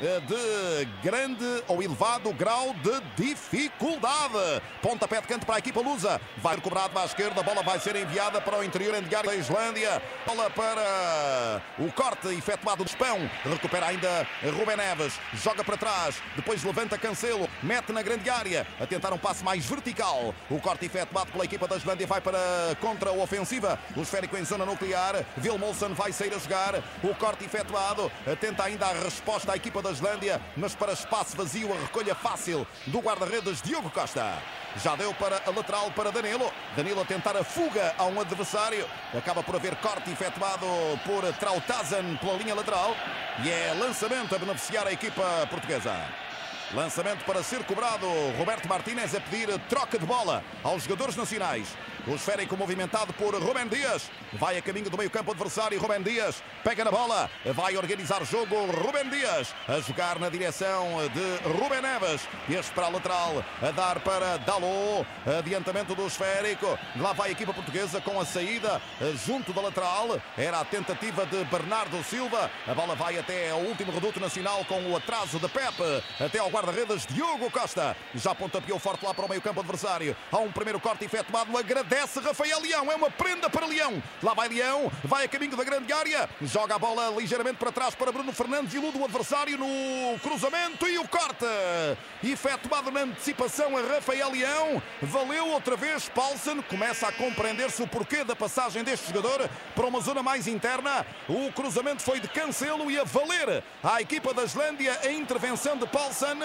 eh, 0.00 0.20
de 0.20 0.84
grande 1.02 1.64
ou 1.66 1.82
elevado 1.82 2.32
grau 2.32 2.74
de 2.74 3.24
dificuldade. 3.24 4.62
Pontapé 4.80 5.20
de 5.20 5.26
canto 5.26 5.46
para 5.46 5.56
a 5.56 5.58
equipa 5.58 5.80
lusa. 5.80 6.20
Vai 6.36 6.60
cobrado 6.60 6.96
à 6.96 7.04
esquerda, 7.04 7.40
a 7.40 7.44
bola 7.44 7.62
vai 7.62 7.80
ser 7.80 7.96
enviada 7.96 8.40
para 8.40 8.58
o 8.58 8.64
interior 8.64 8.94
em 8.94 9.08
da 9.08 9.34
Islândia. 9.34 10.00
Bola 10.28 10.50
para 10.50 11.62
o 11.78 11.90
corte 11.90 12.28
efetuado 12.28 12.84
do 12.84 12.86
Espão. 12.86 13.18
Recupera 13.44 13.86
ainda 13.86 14.28
Rubem 14.42 14.76
Neves. 14.76 15.18
Joga 15.32 15.64
para 15.64 15.78
trás. 15.78 16.20
Depois 16.36 16.62
levanta 16.62 16.98
Cancelo. 16.98 17.48
Mete 17.62 17.92
na 17.92 18.02
grande 18.02 18.28
área. 18.28 18.66
A 18.78 18.86
tentar 18.86 19.10
um 19.14 19.16
passe 19.16 19.42
mais 19.42 19.64
vertical. 19.64 20.34
O 20.50 20.60
corte 20.60 20.84
efetuado 20.84 21.32
pela 21.32 21.46
equipa 21.46 21.66
da 21.66 21.76
Islândia 21.76 22.06
vai 22.06 22.20
para 22.20 22.38
contra 22.78 23.08
a 23.08 23.14
ofensiva. 23.14 23.78
O 23.96 24.02
esférico 24.02 24.36
em 24.36 24.44
zona 24.44 24.66
nuclear. 24.66 25.24
Vilmolson 25.38 25.94
vai 25.94 26.12
sair 26.12 26.34
a 26.34 26.38
jogar. 26.38 26.74
O 27.02 27.14
corte 27.14 27.46
efetuado. 27.46 28.12
Tenta 28.38 28.64
ainda 28.64 28.84
a 28.84 28.92
resposta 28.92 29.52
à 29.52 29.56
equipa 29.56 29.80
da 29.80 29.90
Islândia. 29.92 30.42
Mas 30.58 30.74
para 30.74 30.92
espaço 30.92 31.38
vazio. 31.38 31.72
A 31.72 31.80
recolha 31.80 32.14
fácil 32.14 32.66
do 32.88 32.98
guarda-redes 32.98 33.62
Diogo 33.62 33.88
Costa. 33.88 34.36
Já 34.82 34.94
deu 34.94 35.12
para 35.14 35.42
a 35.44 35.50
lateral 35.50 35.90
para 35.90 36.12
Danilo. 36.12 36.52
Danilo 36.76 37.00
a 37.00 37.04
tentar 37.04 37.36
a 37.36 37.42
fuga 37.42 37.94
a 37.98 38.04
um 38.04 38.20
adversário. 38.20 38.86
Acaba 39.16 39.42
por 39.42 39.56
haver 39.56 39.74
corte 39.76 40.10
efetuado 40.10 40.66
por 41.04 41.24
Trautazan 41.34 42.16
pela 42.16 42.34
linha 42.34 42.54
lateral. 42.54 42.94
E 43.44 43.50
é 43.50 43.74
lançamento 43.78 44.34
a 44.34 44.38
beneficiar 44.38 44.86
a 44.86 44.92
equipa 44.92 45.22
portuguesa. 45.50 45.94
Lançamento 46.72 47.24
para 47.24 47.42
ser 47.42 47.64
cobrado. 47.64 48.06
Roberto 48.36 48.68
Martínez 48.68 49.14
a 49.14 49.20
pedir 49.20 49.48
troca 49.68 49.98
de 49.98 50.06
bola 50.06 50.44
aos 50.62 50.84
jogadores 50.84 51.16
nacionais. 51.16 51.76
O 52.08 52.14
esférico 52.14 52.56
movimentado 52.56 53.12
por 53.12 53.34
Rubem 53.34 53.68
Dias. 53.68 54.10
Vai 54.32 54.56
a 54.56 54.62
caminho 54.62 54.88
do 54.88 54.96
meio-campo 54.96 55.30
adversário. 55.30 55.78
Rubem 55.78 56.02
Dias 56.02 56.42
pega 56.64 56.82
na 56.82 56.90
bola. 56.90 57.30
Vai 57.44 57.76
organizar 57.76 58.24
jogo. 58.24 58.56
Rubem 58.64 59.10
Dias 59.10 59.54
a 59.68 59.78
jogar 59.80 60.18
na 60.18 60.30
direção 60.30 60.86
de 61.12 61.48
Rubem 61.48 61.82
Neves. 61.82 62.26
Este 62.48 62.72
para 62.72 62.86
a 62.86 62.88
lateral. 62.88 63.44
A 63.60 63.70
dar 63.72 64.00
para 64.00 64.38
Dalot. 64.38 65.06
Adiantamento 65.38 65.94
do 65.94 66.06
esférico. 66.06 66.78
Lá 66.96 67.12
vai 67.12 67.28
a 67.28 67.32
equipa 67.32 67.52
portuguesa 67.52 68.00
com 68.00 68.18
a 68.18 68.24
saída 68.24 68.80
junto 69.26 69.52
da 69.52 69.60
lateral. 69.60 70.18
Era 70.38 70.60
a 70.60 70.64
tentativa 70.64 71.26
de 71.26 71.44
Bernardo 71.44 72.02
Silva. 72.04 72.50
A 72.66 72.72
bola 72.72 72.94
vai 72.94 73.18
até 73.18 73.50
ao 73.50 73.60
último 73.60 73.92
reduto 73.92 74.18
nacional 74.18 74.64
com 74.64 74.80
o 74.90 74.96
atraso 74.96 75.38
de 75.38 75.48
Pepe. 75.48 76.02
Até 76.18 76.38
ao 76.38 76.48
guarda-redes 76.48 77.04
Diogo 77.04 77.50
Costa. 77.50 77.94
Já 78.14 78.34
pontapeou 78.34 78.78
forte 78.78 79.04
lá 79.04 79.12
para 79.12 79.26
o 79.26 79.28
meio-campo 79.28 79.60
adversário. 79.60 80.16
Há 80.32 80.38
um 80.38 80.50
primeiro 80.50 80.80
corte 80.80 81.04
efetuado. 81.04 81.54
Agradece 81.58 81.97
Desce 81.98 82.20
Rafael 82.20 82.60
Leão, 82.60 82.92
é 82.92 82.94
uma 82.94 83.10
prenda 83.10 83.50
para 83.50 83.66
Leão. 83.66 84.00
Lá 84.22 84.32
vai 84.32 84.48
Leão, 84.48 84.88
vai 85.02 85.24
a 85.24 85.28
caminho 85.28 85.56
da 85.56 85.64
grande 85.64 85.92
área, 85.92 86.30
joga 86.42 86.76
a 86.76 86.78
bola 86.78 87.10
ligeiramente 87.18 87.56
para 87.56 87.72
trás 87.72 87.92
para 87.96 88.12
Bruno 88.12 88.32
Fernandes, 88.32 88.72
ilude 88.72 88.96
o 88.96 89.04
adversário 89.04 89.58
no 89.58 90.16
cruzamento 90.20 90.86
e 90.86 90.96
o 90.96 91.08
corte. 91.08 91.44
Efetuado 92.22 92.92
na 92.92 93.00
antecipação 93.00 93.76
a 93.76 93.80
Rafael 93.80 94.30
Leão, 94.30 94.80
valeu 95.02 95.48
outra 95.48 95.74
vez. 95.76 96.08
Paulsen 96.08 96.62
começa 96.62 97.08
a 97.08 97.12
compreender-se 97.12 97.82
o 97.82 97.88
porquê 97.88 98.22
da 98.22 98.36
passagem 98.36 98.84
deste 98.84 99.08
jogador 99.08 99.50
para 99.74 99.86
uma 99.86 100.00
zona 100.00 100.22
mais 100.22 100.46
interna. 100.46 101.04
O 101.28 101.50
cruzamento 101.50 102.02
foi 102.02 102.20
de 102.20 102.28
Cancelo 102.28 102.88
e 102.92 102.96
a 102.96 103.02
valer 103.02 103.64
à 103.82 104.00
equipa 104.00 104.32
da 104.32 104.44
Islândia 104.44 104.96
a 105.02 105.10
intervenção 105.10 105.76
de 105.76 105.86
Paulsen, 105.88 106.38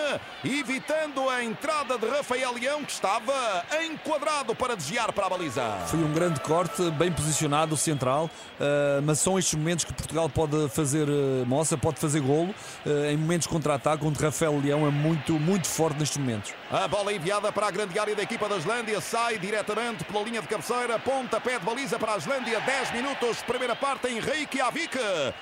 evitando 0.43 1.29
a 1.29 1.43
entrada 1.43 1.95
de 1.95 2.07
Rafael 2.07 2.53
Leão, 2.53 2.83
que 2.83 2.91
estava 2.91 3.63
enquadrado 3.85 4.55
para 4.55 4.75
desviar 4.75 5.11
para 5.13 5.27
a 5.27 5.29
baliza. 5.29 5.42
Foi 5.87 5.99
um 5.99 6.13
grande 6.13 6.39
corte, 6.39 6.89
bem 6.91 7.11
posicionado, 7.11 7.75
central, 7.75 8.25
uh, 8.25 9.01
mas 9.03 9.19
são 9.19 9.37
estes 9.37 9.53
momentos 9.55 9.83
que 9.83 9.93
Portugal 9.93 10.29
pode 10.29 10.69
fazer 10.69 11.07
uh, 11.09 11.45
moça, 11.45 11.77
pode 11.77 11.99
fazer 11.99 12.21
golo, 12.21 12.55
uh, 12.85 13.05
em 13.11 13.17
momentos 13.17 13.47
contra-ataque, 13.47 14.05
onde 14.05 14.23
Rafael 14.23 14.57
Leão 14.57 14.87
é 14.87 14.89
muito, 14.89 15.33
muito 15.33 15.67
forte 15.67 15.99
nestes 15.99 16.17
momentos. 16.17 16.53
A 16.71 16.87
bola 16.87 17.11
enviada 17.13 17.51
para 17.51 17.67
a 17.67 17.71
grande 17.71 17.97
área 17.99 18.15
da 18.15 18.23
equipa 18.23 18.47
da 18.47 18.55
Islândia, 18.55 19.01
sai 19.01 19.37
diretamente 19.37 20.03
pela 20.05 20.23
linha 20.23 20.41
de 20.41 20.47
cabeceira, 20.47 20.97
pontapé 20.97 21.59
de 21.59 21.65
baliza 21.65 21.99
para 21.99 22.13
a 22.13 22.17
Islândia, 22.17 22.61
10 22.61 22.93
minutos, 22.93 23.41
primeira 23.43 23.75
parte 23.75 24.07
em 24.07 24.19
Reykjavik. 24.19 24.97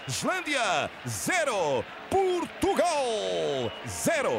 Islândia, 0.07 0.89
0, 1.07 1.85
Portugal, 2.09 3.71
0. 3.87 4.31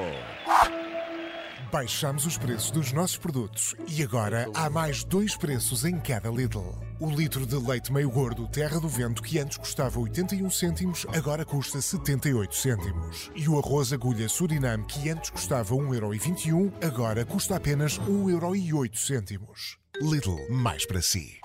Baixamos 1.73 2.27
os 2.27 2.37
preços 2.37 2.71
dos 2.71 2.93
nossos 2.93 3.17
produtos 3.17 3.75
e 3.89 4.03
agora 4.03 4.47
há 4.53 4.69
mais 4.69 5.03
dois 5.03 5.35
preços 5.35 5.87
em 5.87 5.99
cada 5.99 6.29
Lidl. 6.29 6.75
O 7.01 7.09
litro 7.09 7.47
de 7.47 7.57
leite 7.57 7.91
meio 7.91 8.11
gordo 8.11 8.47
Terra 8.47 8.79
do 8.79 8.87
Vento, 8.87 9.23
que 9.23 9.39
antes 9.39 9.57
custava 9.57 9.99
81 9.99 10.51
cêntimos, 10.51 11.07
agora 11.17 11.47
custa 11.47 11.81
78 11.81 12.55
cêntimos. 12.55 13.31
E 13.35 13.49
o 13.49 13.59
arroz 13.59 13.91
agulha 13.91 14.29
Suriname, 14.29 14.85
que 14.85 15.09
antes 15.09 15.31
custava 15.31 15.75
1,21€, 15.75 16.73
agora 16.85 17.25
custa 17.25 17.57
apenas 17.57 17.99
1,08€. 18.01 19.41
Lidl, 20.03 20.37
mais 20.51 20.85
para 20.85 21.01
si. 21.01 21.41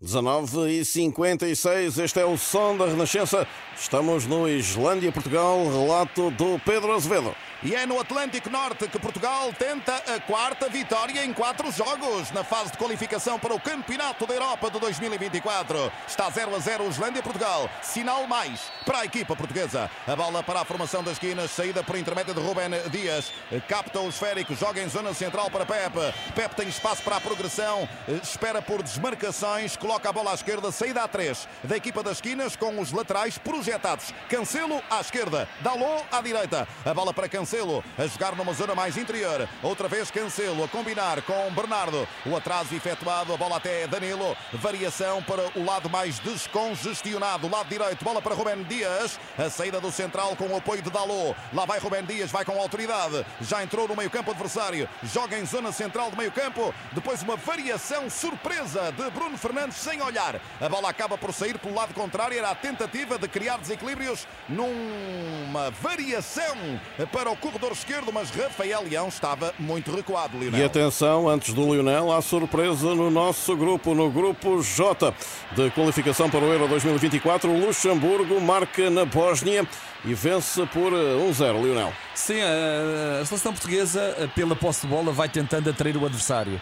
19 0.00 0.70
e 0.70 0.84
56, 0.84 1.98
este 1.98 2.20
é 2.20 2.24
o 2.24 2.36
som 2.36 2.76
da 2.76 2.86
Renascença. 2.86 3.46
Estamos 3.76 4.26
no 4.26 4.48
Islândia, 4.48 5.10
Portugal, 5.10 5.64
relato 5.64 6.30
do 6.32 6.58
Pedro 6.64 6.92
Azevedo. 6.92 7.34
E 7.60 7.74
é 7.74 7.84
no 7.84 7.98
Atlântico 7.98 8.48
Norte 8.48 8.86
que 8.86 9.00
Portugal 9.00 9.52
tenta 9.52 9.96
a 10.14 10.20
quarta 10.20 10.68
vitória 10.68 11.24
em 11.24 11.32
quatro 11.32 11.72
jogos 11.72 12.30
na 12.30 12.44
fase 12.44 12.70
de 12.70 12.78
qualificação 12.78 13.36
para 13.36 13.52
o 13.52 13.58
Campeonato 13.58 14.24
da 14.28 14.34
Europa 14.34 14.70
de 14.70 14.78
2024. 14.78 15.90
Está 16.06 16.30
0 16.30 16.54
a 16.54 16.58
0 16.60 16.86
Islândia-Portugal. 16.88 17.68
Sinal 17.82 18.28
mais 18.28 18.60
para 18.86 19.00
a 19.00 19.04
equipa 19.04 19.34
portuguesa. 19.34 19.90
A 20.06 20.14
bola 20.14 20.40
para 20.40 20.60
a 20.60 20.64
formação 20.64 21.02
das 21.02 21.14
esquinas, 21.14 21.50
saída 21.50 21.82
por 21.82 21.98
intermédio 21.98 22.32
de 22.32 22.40
Rubén 22.40 22.70
Dias. 22.92 23.32
Capta 23.66 23.98
o 23.98 24.08
esférico, 24.08 24.54
joga 24.54 24.80
em 24.80 24.88
zona 24.88 25.12
central 25.12 25.50
para 25.50 25.66
Pepe. 25.66 26.14
Pepe 26.36 26.54
tem 26.54 26.68
espaço 26.68 27.02
para 27.02 27.16
a 27.16 27.20
progressão, 27.20 27.88
espera 28.22 28.62
por 28.62 28.84
desmarcações, 28.84 29.76
coloca 29.76 30.08
a 30.08 30.12
bola 30.12 30.30
à 30.30 30.34
esquerda, 30.34 30.70
saída 30.70 31.02
a 31.02 31.08
3 31.08 31.48
da 31.64 31.76
equipa 31.76 32.04
das 32.04 32.18
esquinas 32.18 32.54
com 32.54 32.80
os 32.80 32.92
laterais 32.92 33.36
projetados. 33.36 34.14
Cancelo 34.28 34.80
à 34.88 35.00
esquerda, 35.00 35.48
Dalot 35.60 36.04
à 36.12 36.20
direita. 36.20 36.68
A 36.84 36.94
bola 36.94 37.12
para 37.12 37.28
Cancelo. 37.28 37.47
Cancelo 37.48 37.82
a 37.96 38.06
jogar 38.06 38.36
numa 38.36 38.52
zona 38.52 38.74
mais 38.74 38.98
interior. 38.98 39.48
Outra 39.62 39.88
vez 39.88 40.10
Cancelo 40.10 40.64
a 40.64 40.68
combinar 40.68 41.22
com 41.22 41.50
Bernardo. 41.54 42.06
O 42.26 42.36
atraso 42.36 42.74
efetuado, 42.74 43.32
a 43.32 43.38
bola 43.38 43.56
até 43.56 43.86
Danilo. 43.86 44.36
Variação 44.52 45.22
para 45.22 45.50
o 45.58 45.64
lado 45.64 45.88
mais 45.88 46.18
descongestionado. 46.18 47.48
Lado 47.48 47.70
direito, 47.70 48.04
bola 48.04 48.20
para 48.20 48.34
Rubén 48.34 48.62
Dias. 48.64 49.18
A 49.38 49.48
saída 49.48 49.80
do 49.80 49.90
central 49.90 50.36
com 50.36 50.44
o 50.44 50.56
apoio 50.58 50.82
de 50.82 50.90
Dalot. 50.90 51.34
Lá 51.54 51.64
vai 51.64 51.78
Rubén 51.78 52.04
Dias, 52.04 52.30
vai 52.30 52.44
com 52.44 52.60
autoridade. 52.60 53.24
Já 53.40 53.62
entrou 53.62 53.88
no 53.88 53.96
meio-campo 53.96 54.30
adversário. 54.30 54.86
Joga 55.02 55.38
em 55.38 55.46
zona 55.46 55.72
central 55.72 56.10
do 56.10 56.18
meio-campo. 56.18 56.74
Depois 56.92 57.22
uma 57.22 57.36
variação 57.36 58.10
surpresa 58.10 58.92
de 58.92 59.10
Bruno 59.10 59.38
Fernandes 59.38 59.78
sem 59.78 60.02
olhar. 60.02 60.38
A 60.60 60.68
bola 60.68 60.90
acaba 60.90 61.16
por 61.16 61.32
sair 61.32 61.58
pelo 61.58 61.74
lado 61.74 61.94
contrário. 61.94 62.36
Era 62.36 62.50
a 62.50 62.54
tentativa 62.54 63.16
de 63.18 63.26
criar 63.26 63.56
desequilíbrios 63.56 64.26
numa 64.50 65.70
variação 65.70 66.78
para 67.10 67.30
o 67.30 67.37
corredor 67.38 67.72
esquerdo, 67.72 68.12
mas 68.12 68.30
Rafael 68.30 68.82
Leão 68.82 69.08
estava 69.08 69.54
muito 69.58 69.94
recuado, 69.94 70.38
Lionel. 70.38 70.60
E 70.60 70.64
atenção, 70.64 71.28
antes 71.28 71.54
do 71.54 71.74
Lionel, 71.74 72.12
há 72.12 72.20
surpresa 72.20 72.94
no 72.94 73.10
nosso 73.10 73.56
grupo, 73.56 73.94
no 73.94 74.10
grupo 74.10 74.62
J 74.62 75.14
de 75.52 75.70
qualificação 75.70 76.28
para 76.28 76.40
o 76.40 76.52
Euro 76.52 76.68
2024. 76.68 77.50
O 77.50 77.66
Luxemburgo 77.66 78.40
marca 78.40 78.90
na 78.90 79.04
Bósnia 79.04 79.66
e 80.04 80.14
vence 80.14 80.64
por 80.66 80.92
1-0, 80.92 81.42
eh, 81.42 81.62
Lionel. 81.62 81.92
Sim, 82.14 82.40
a, 82.40 83.24
seleção 83.24 83.52
portuguesa, 83.52 84.00
eh, 84.18 84.28
pela 84.34 84.54
posse 84.56 84.82
de 84.82 84.86
bola, 84.88 85.12
vai 85.12 85.28
tentando 85.28 85.70
atrair 85.70 85.96
o 85.96 86.04
adversário, 86.04 86.60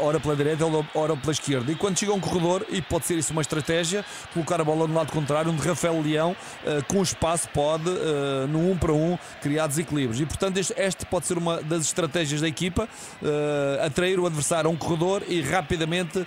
ora 0.00 0.18
pela 0.20 0.36
direita, 0.36 0.64
ora 0.94 1.16
pela 1.16 1.32
esquerda. 1.32 1.70
E 1.70 1.74
quando 1.74 1.98
chega 1.98 2.12
um 2.12 2.20
corredor, 2.20 2.66
e 2.70 2.80
pode 2.80 3.06
ser 3.06 3.16
isso 3.16 3.32
uma 3.32 3.42
estratégia, 3.42 4.04
colocar 4.32 4.60
a 4.60 4.64
bola 4.64 4.86
no 4.86 4.94
lado 4.94 5.12
contrário, 5.12 5.50
onde 5.50 5.66
Rafael 5.66 6.00
Leão, 6.00 6.36
eh, 6.64 6.82
com 6.88 7.02
espaço, 7.02 7.48
pode, 7.50 7.90
no 8.48 8.70
1 8.70 8.78
para 8.78 8.92
1, 8.92 9.18
criar 9.42 9.66
desequilíbrios. 9.66 10.20
E 10.20 10.26
portanto, 10.26 10.56
este, 10.58 10.74
este 10.76 11.06
pode 11.06 11.26
ser 11.26 11.38
uma 11.38 11.62
das 11.62 11.82
estratégias 11.82 12.40
da 12.40 12.48
equipa, 12.48 12.88
atrair 13.84 14.18
o 14.18 14.26
adversário 14.26 14.68
a 14.68 14.72
um 14.72 14.76
corredor 14.76 15.22
e 15.28 15.40
rapidamente 15.40 16.26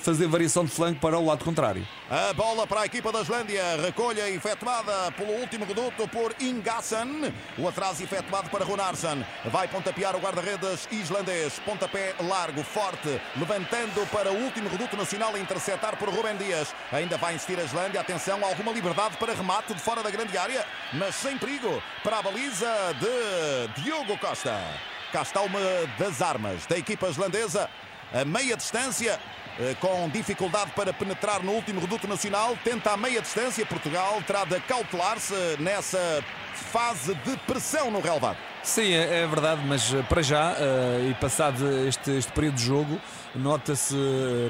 fazer 0.00 0.26
variação 0.26 0.64
de 0.64 0.70
flanco 0.70 1.00
para 1.00 1.18
o 1.18 1.24
lado 1.24 1.44
contrário. 1.44 1.86
A 2.08 2.32
bola 2.34 2.68
para 2.68 2.82
a 2.82 2.86
equipa 2.86 3.10
da 3.10 3.20
Islândia, 3.20 3.64
recolha 3.82 4.30
efetuada 4.30 5.10
pelo 5.16 5.32
último 5.40 5.64
reduto 5.64 6.06
por 6.06 6.32
Ingasson. 6.40 7.32
O 7.58 7.66
atraso 7.66 8.00
efetuado 8.00 8.48
para 8.48 8.64
Runarsson. 8.64 9.24
Vai 9.46 9.66
pontapear 9.66 10.14
o 10.14 10.20
guarda-redes 10.20 10.86
islandês. 10.92 11.58
Pontapé 11.64 12.14
largo, 12.20 12.62
forte, 12.62 13.20
levantando 13.36 14.06
para 14.12 14.30
o 14.30 14.36
último 14.44 14.68
reduto 14.68 14.96
nacional 14.96 15.36
interceptar 15.36 15.96
por 15.96 16.08
Rubem 16.08 16.36
Dias. 16.36 16.72
Ainda 16.92 17.16
vai 17.16 17.34
insistir 17.34 17.58
a 17.58 17.64
Islândia. 17.64 18.00
Atenção, 18.00 18.38
alguma 18.44 18.70
liberdade 18.70 19.16
para 19.16 19.34
remate 19.34 19.74
de 19.74 19.80
fora 19.80 20.00
da 20.00 20.10
grande 20.10 20.38
área, 20.38 20.64
mas 20.92 21.12
sem 21.16 21.36
perigo 21.36 21.82
para 22.04 22.20
a 22.20 22.22
baliza 22.22 22.70
de 23.00 23.82
Diogo 23.82 24.16
Costa. 24.18 24.56
Cá 25.10 25.22
está 25.22 25.40
uma 25.40 25.58
das 25.98 26.22
armas 26.22 26.66
da 26.66 26.78
equipa 26.78 27.08
islandesa. 27.08 27.68
A 28.14 28.24
meia 28.24 28.56
distância, 28.56 29.18
com 29.80 30.08
dificuldade 30.08 30.70
para 30.72 30.92
penetrar 30.92 31.42
no 31.42 31.52
último 31.52 31.80
reduto 31.80 32.06
nacional, 32.06 32.56
tenta 32.62 32.92
a 32.92 32.96
meia 32.96 33.20
distância. 33.20 33.64
Portugal 33.64 34.22
terá 34.26 34.44
de 34.44 34.60
cautelar-se 34.60 35.34
nessa 35.58 36.22
fase 36.54 37.14
de 37.14 37.36
pressão 37.38 37.90
no 37.90 38.00
relevado. 38.00 38.38
Sim, 38.62 38.92
é, 38.92 39.22
é 39.22 39.26
verdade, 39.26 39.62
mas 39.64 39.94
eh, 39.94 40.02
para 40.08 40.22
já, 40.22 40.52
uh, 40.52 41.08
e 41.08 41.14
passado 41.14 41.86
este, 41.86 42.10
este 42.10 42.32
período 42.32 42.56
de 42.56 42.64
jogo, 42.64 43.00
nota-se 43.34 43.94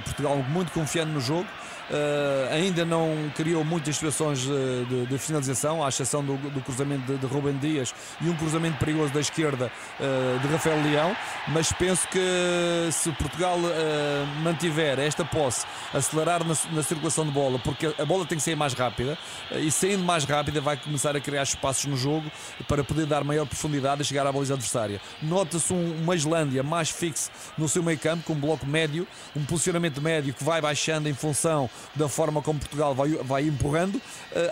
Portugal 0.04 0.36
muito 0.48 0.72
confiante 0.72 1.10
no 1.10 1.20
jogo. 1.20 1.46
Uh, 1.88 2.52
ainda 2.52 2.84
não 2.84 3.30
criou 3.36 3.64
muitas 3.64 3.94
situações 3.94 4.40
de, 4.40 4.84
de, 4.86 5.06
de 5.06 5.18
finalização, 5.18 5.84
à 5.84 5.88
exceção 5.88 6.24
do, 6.24 6.36
do 6.36 6.60
cruzamento 6.60 7.12
de, 7.12 7.16
de 7.16 7.26
Rubem 7.26 7.56
Dias 7.58 7.94
e 8.20 8.28
um 8.28 8.36
cruzamento 8.36 8.76
perigoso 8.78 9.12
da 9.12 9.20
esquerda 9.20 9.70
uh, 10.00 10.38
de 10.40 10.48
Rafael 10.48 10.82
Leão. 10.82 11.16
Mas 11.48 11.70
penso 11.72 12.08
que 12.08 12.90
se 12.90 13.12
Portugal 13.12 13.58
uh, 13.58 14.42
mantiver 14.42 14.98
esta 14.98 15.24
posse, 15.24 15.64
acelerar 15.94 16.44
na, 16.44 16.56
na, 16.72 16.82
circulação 16.82 17.24
de 17.24 17.30
bola, 17.30 17.58
porque 17.60 17.94
a 17.98 18.04
bola 18.04 18.26
tem 18.26 18.36
que 18.36 18.42
ser 18.42 18.56
mais 18.56 18.72
rápida 18.72 19.16
e 19.52 19.70
saindo 19.70 20.02
mais 20.02 20.24
rápida 20.24 20.60
vai 20.60 20.76
começar 20.76 21.16
a 21.16 21.20
criar 21.20 21.44
espaços 21.44 21.84
no 21.84 21.96
jogo 21.96 22.30
para 22.66 22.82
poder 22.82 23.06
dar 23.06 23.22
maior 23.22 23.46
profundidade 23.46 24.02
e 24.02 24.04
chegar 24.04 24.26
à 24.26 24.32
baliza 24.32 24.54
adversária. 24.54 25.00
Nota-se 25.22 25.72
um, 25.72 26.02
uma 26.02 26.16
Islândia 26.16 26.64
mais 26.64 26.90
fixe 26.90 27.30
no 27.56 27.68
seu 27.68 27.82
meio 27.82 27.98
campo, 27.98 28.24
com 28.24 28.32
um 28.32 28.40
bloco 28.40 28.66
médio, 28.66 29.06
um 29.36 29.44
posicionamento 29.44 30.02
médio 30.02 30.34
que 30.34 30.42
vai 30.42 30.60
baixando 30.60 31.08
em 31.08 31.14
função 31.14 31.70
da 31.94 32.08
forma 32.08 32.42
como 32.42 32.58
Portugal 32.58 32.94
vai, 32.94 33.10
vai 33.10 33.42
empurrando, 33.44 33.96
uh, 33.96 34.02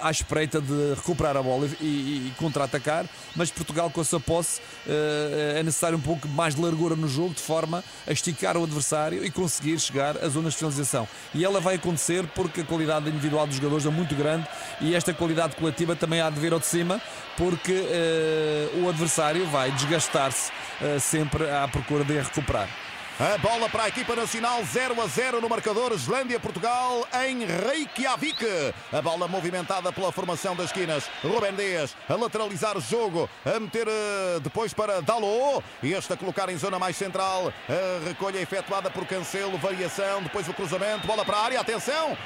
à 0.01 0.11
espreita 0.11 0.61
de 0.61 0.95
recuperar 0.95 1.37
a 1.37 1.43
bola 1.43 1.69
e, 1.81 1.85
e, 1.85 2.29
e 2.29 2.33
contra-atacar, 2.39 3.07
mas 3.37 3.51
Portugal 3.51 3.91
com 3.91 4.01
a 4.01 4.05
sua 4.05 4.21
posse 4.21 4.61
uh, 4.87 5.59
é 5.59 5.63
necessário 5.63 5.99
um 5.99 6.01
pouco 6.01 6.27
mais 6.29 6.55
de 6.55 6.63
largura 6.63 6.97
no 6.97 7.09
jogo, 7.09 7.35
de 7.35 7.41
forma 7.41 7.85
a 8.07 8.13
esticar 8.13 8.57
o 8.57 8.65
adversário 8.65 9.25
e 9.25 9.31
conseguir 9.31 9.79
chegar 9.79 10.17
às 10.19 10.33
zonas 10.33 10.53
de 10.53 10.59
finalização. 10.59 11.07
E 11.35 11.45
ela 11.45 11.61
vai 11.61 11.77
acontecer 11.77 12.27
porque 12.35 12.63
a 12.63 12.65
qualidade 12.65 13.09
individual 13.09 13.47
dos 13.47 13.57
jogadores 13.57 13.87
é 13.87 13.91
muito 13.91 14.15
grande 14.15 14.47
e 14.81 14.95
esta 14.95 15.13
qualidade 15.13 15.57
coletiva 15.57 15.95
também 15.95 16.21
há 16.21 16.31
de 16.31 16.41
vir 16.41 16.53
ao 16.53 16.61
de 16.61 16.67
cima, 16.67 17.01
porque 17.37 17.73
uh, 17.73 18.85
o 18.85 18.89
adversário 18.89 19.47
vai 19.49 19.71
desgastar-se 19.73 20.53
sempre 21.01 21.49
à 21.51 21.67
procura 21.69 22.05
de 22.05 22.19
recuperar. 22.19 22.69
A 23.17 23.39
bola 23.39 23.69
para 23.69 23.85
a 23.85 23.89
equipa 23.89 24.17
nacional 24.17 24.61
0 24.65 25.01
a 25.01 25.07
0 25.07 25.41
no 25.41 25.49
marcador 25.49 25.93
Islândia-Portugal 25.93 27.07
em 27.25 27.47
Reykjavik. 27.47 28.45
A 28.93 29.01
bola 29.01 29.29
movimentada 29.29 29.93
pela 29.93 30.11
formação 30.11 30.57
das 30.57 30.67
esquinas. 30.67 31.09
Rubem 31.23 31.55
Dias 31.55 31.95
a 32.09 32.17
lateralizar 32.17 32.77
o 32.77 32.81
jogo, 32.81 33.31
a 33.45 33.61
meter 33.61 33.87
uh, 33.87 34.41
depois 34.41 34.75
para 34.75 35.01
Dalot. 35.01 35.63
Este 35.81 36.13
a 36.13 36.17
colocar 36.17 36.49
em 36.49 36.59
zona 36.59 36.77
mais 36.77 36.97
central. 36.97 37.53
A 37.69 38.09
recolha 38.09 38.41
efetuada 38.41 38.91
por 38.91 39.07
Cancelo, 39.07 39.59
variação, 39.59 40.21
depois 40.21 40.49
o 40.49 40.53
cruzamento, 40.53 41.07
bola 41.07 41.25
para 41.25 41.37
a 41.37 41.45
área, 41.45 41.61
atenção. 41.61 42.19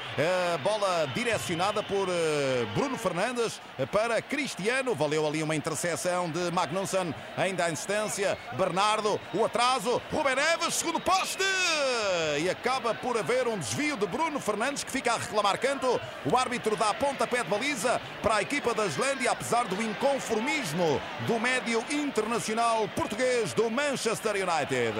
A 0.55 0.57
bola 0.57 1.07
direcionada 1.14 1.83
por 1.83 2.09
uh, 2.09 2.66
Bruno 2.74 2.96
Fernandes 2.96 3.61
para 3.92 4.22
Cristiano. 4.22 4.94
Valeu 4.94 5.27
ali 5.27 5.42
uma 5.42 5.55
interseção 5.55 6.31
de 6.31 6.51
Magnusson, 6.51 7.12
ainda 7.37 7.66
à 7.66 7.70
distância. 7.70 8.38
Bernardo, 8.57 9.20
o 9.35 9.44
atraso. 9.44 10.01
Rubem 10.11 10.35
Neves 10.35 10.78
segundo 10.79 11.01
poste 11.01 11.43
e 12.38 12.49
acaba 12.49 12.95
por 12.95 13.19
haver 13.19 13.49
um 13.49 13.59
desvio 13.59 13.97
de 13.97 14.07
Bruno 14.07 14.38
Fernandes 14.38 14.85
que 14.85 14.93
fica 14.93 15.12
a 15.12 15.19
reclamar 15.19 15.59
canto. 15.59 16.01
O 16.25 16.37
árbitro 16.37 16.77
dá 16.77 16.95
pontapé 16.95 17.43
de 17.43 17.51
baliza 17.51 18.01
para 18.23 18.37
a 18.37 18.43
equipa 18.43 18.73
da 18.73 18.87
Islândia, 18.87 19.33
apesar 19.33 19.64
do 19.64 19.83
inconformismo 19.83 21.01
do 21.27 21.41
médio 21.41 21.85
internacional 21.91 22.88
português 22.95 23.53
do 23.53 23.69
Manchester 23.69 24.37
United. 24.37 24.95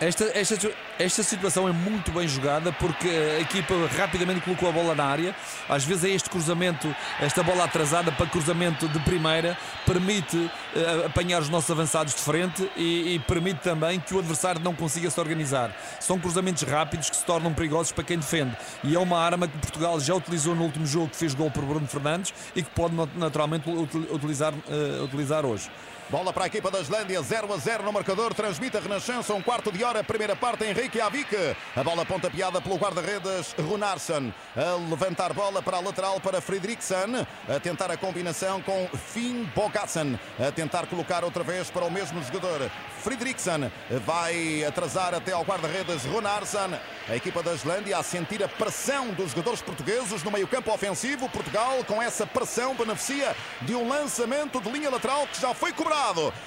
Esta, 0.00 0.24
esta, 0.38 0.70
esta 1.00 1.22
situação 1.24 1.68
é 1.68 1.72
muito 1.72 2.12
bem 2.12 2.28
jogada 2.28 2.72
porque 2.72 3.08
a 3.08 3.40
equipa 3.40 3.74
rapidamente 3.96 4.42
colocou 4.42 4.68
a 4.68 4.72
bola 4.72 4.94
na 4.94 5.04
área. 5.04 5.34
Às 5.68 5.84
vezes 5.84 6.04
é 6.04 6.10
este 6.10 6.30
cruzamento, 6.30 6.94
esta 7.20 7.42
bola 7.42 7.64
atrasada 7.64 8.12
para 8.12 8.26
cruzamento 8.26 8.86
de 8.86 9.00
primeira, 9.00 9.58
permite 9.84 10.36
uh, 10.36 11.06
apanhar 11.06 11.42
os 11.42 11.48
nossos 11.48 11.70
avançados 11.70 12.14
de 12.14 12.20
frente 12.20 12.70
e, 12.76 13.14
e 13.14 13.18
permite 13.18 13.60
também 13.60 13.98
que 13.98 14.14
o 14.14 14.20
adversário 14.20 14.60
não 14.60 14.74
consiga 14.74 15.10
se 15.10 15.23
organizar. 15.24 15.74
São 16.00 16.18
cruzamentos 16.18 16.62
rápidos 16.62 17.10
que 17.10 17.16
se 17.16 17.24
tornam 17.24 17.52
perigosos 17.52 17.92
para 17.92 18.04
quem 18.04 18.18
defende. 18.18 18.56
E 18.82 18.94
é 18.94 18.98
uma 18.98 19.18
arma 19.18 19.48
que 19.48 19.58
Portugal 19.58 19.98
já 19.98 20.14
utilizou 20.14 20.54
no 20.54 20.64
último 20.64 20.86
jogo 20.86 21.08
que 21.08 21.16
fez 21.16 21.34
gol 21.34 21.50
por 21.50 21.64
Bruno 21.64 21.86
Fernandes 21.86 22.32
e 22.54 22.62
que 22.62 22.70
pode 22.70 22.94
naturalmente 23.16 23.68
utilizar, 23.68 24.52
uh, 24.52 25.04
utilizar 25.04 25.44
hoje. 25.44 25.70
Bola 26.10 26.34
para 26.34 26.44
a 26.44 26.46
equipa 26.46 26.70
da 26.70 26.80
Islândia, 26.80 27.20
0 27.22 27.52
a 27.52 27.56
0 27.56 27.82
no 27.82 27.92
marcador. 27.92 28.34
Transmite 28.34 28.76
a 28.76 28.80
Renascença, 28.80 29.32
um 29.32 29.40
quarto 29.40 29.72
de 29.72 29.82
hora, 29.82 30.04
primeira 30.04 30.36
parte 30.36 30.62
em 30.64 30.74
Reykjavik. 30.74 31.34
A 31.74 31.82
bola 31.82 32.04
pontapeada 32.04 32.60
pelo 32.60 32.76
guarda-redes 32.76 33.54
Runarsson. 33.58 34.30
A 34.54 34.90
levantar 34.90 35.32
bola 35.32 35.62
para 35.62 35.78
a 35.78 35.80
lateral 35.80 36.20
para 36.20 36.42
Fredriksson. 36.42 37.26
A 37.48 37.58
tentar 37.58 37.90
a 37.90 37.96
combinação 37.96 38.60
com 38.60 38.86
Finn 39.12 39.44
Bogassen. 39.54 40.20
A 40.38 40.52
tentar 40.52 40.86
colocar 40.86 41.24
outra 41.24 41.42
vez 41.42 41.70
para 41.70 41.86
o 41.86 41.90
mesmo 41.90 42.22
jogador. 42.22 42.70
Fredriksson 43.02 43.70
vai 44.04 44.62
atrasar 44.62 45.14
até 45.14 45.32
ao 45.32 45.42
guarda-redes 45.42 46.04
Runarsson. 46.04 46.78
A 47.08 47.16
equipa 47.16 47.42
da 47.42 47.54
Islândia 47.54 47.96
a 47.96 48.02
sentir 48.02 48.42
a 48.42 48.48
pressão 48.48 49.08
dos 49.08 49.30
jogadores 49.30 49.62
portugueses 49.62 50.22
no 50.22 50.30
meio-campo 50.30 50.70
ofensivo. 50.70 51.30
Portugal, 51.30 51.82
com 51.86 52.02
essa 52.02 52.26
pressão, 52.26 52.74
beneficia 52.74 53.34
de 53.62 53.74
um 53.74 53.88
lançamento 53.88 54.60
de 54.60 54.70
linha 54.70 54.90
lateral 54.90 55.26
que 55.26 55.40
já 55.40 55.54
foi 55.54 55.72
cobrado. 55.72 55.93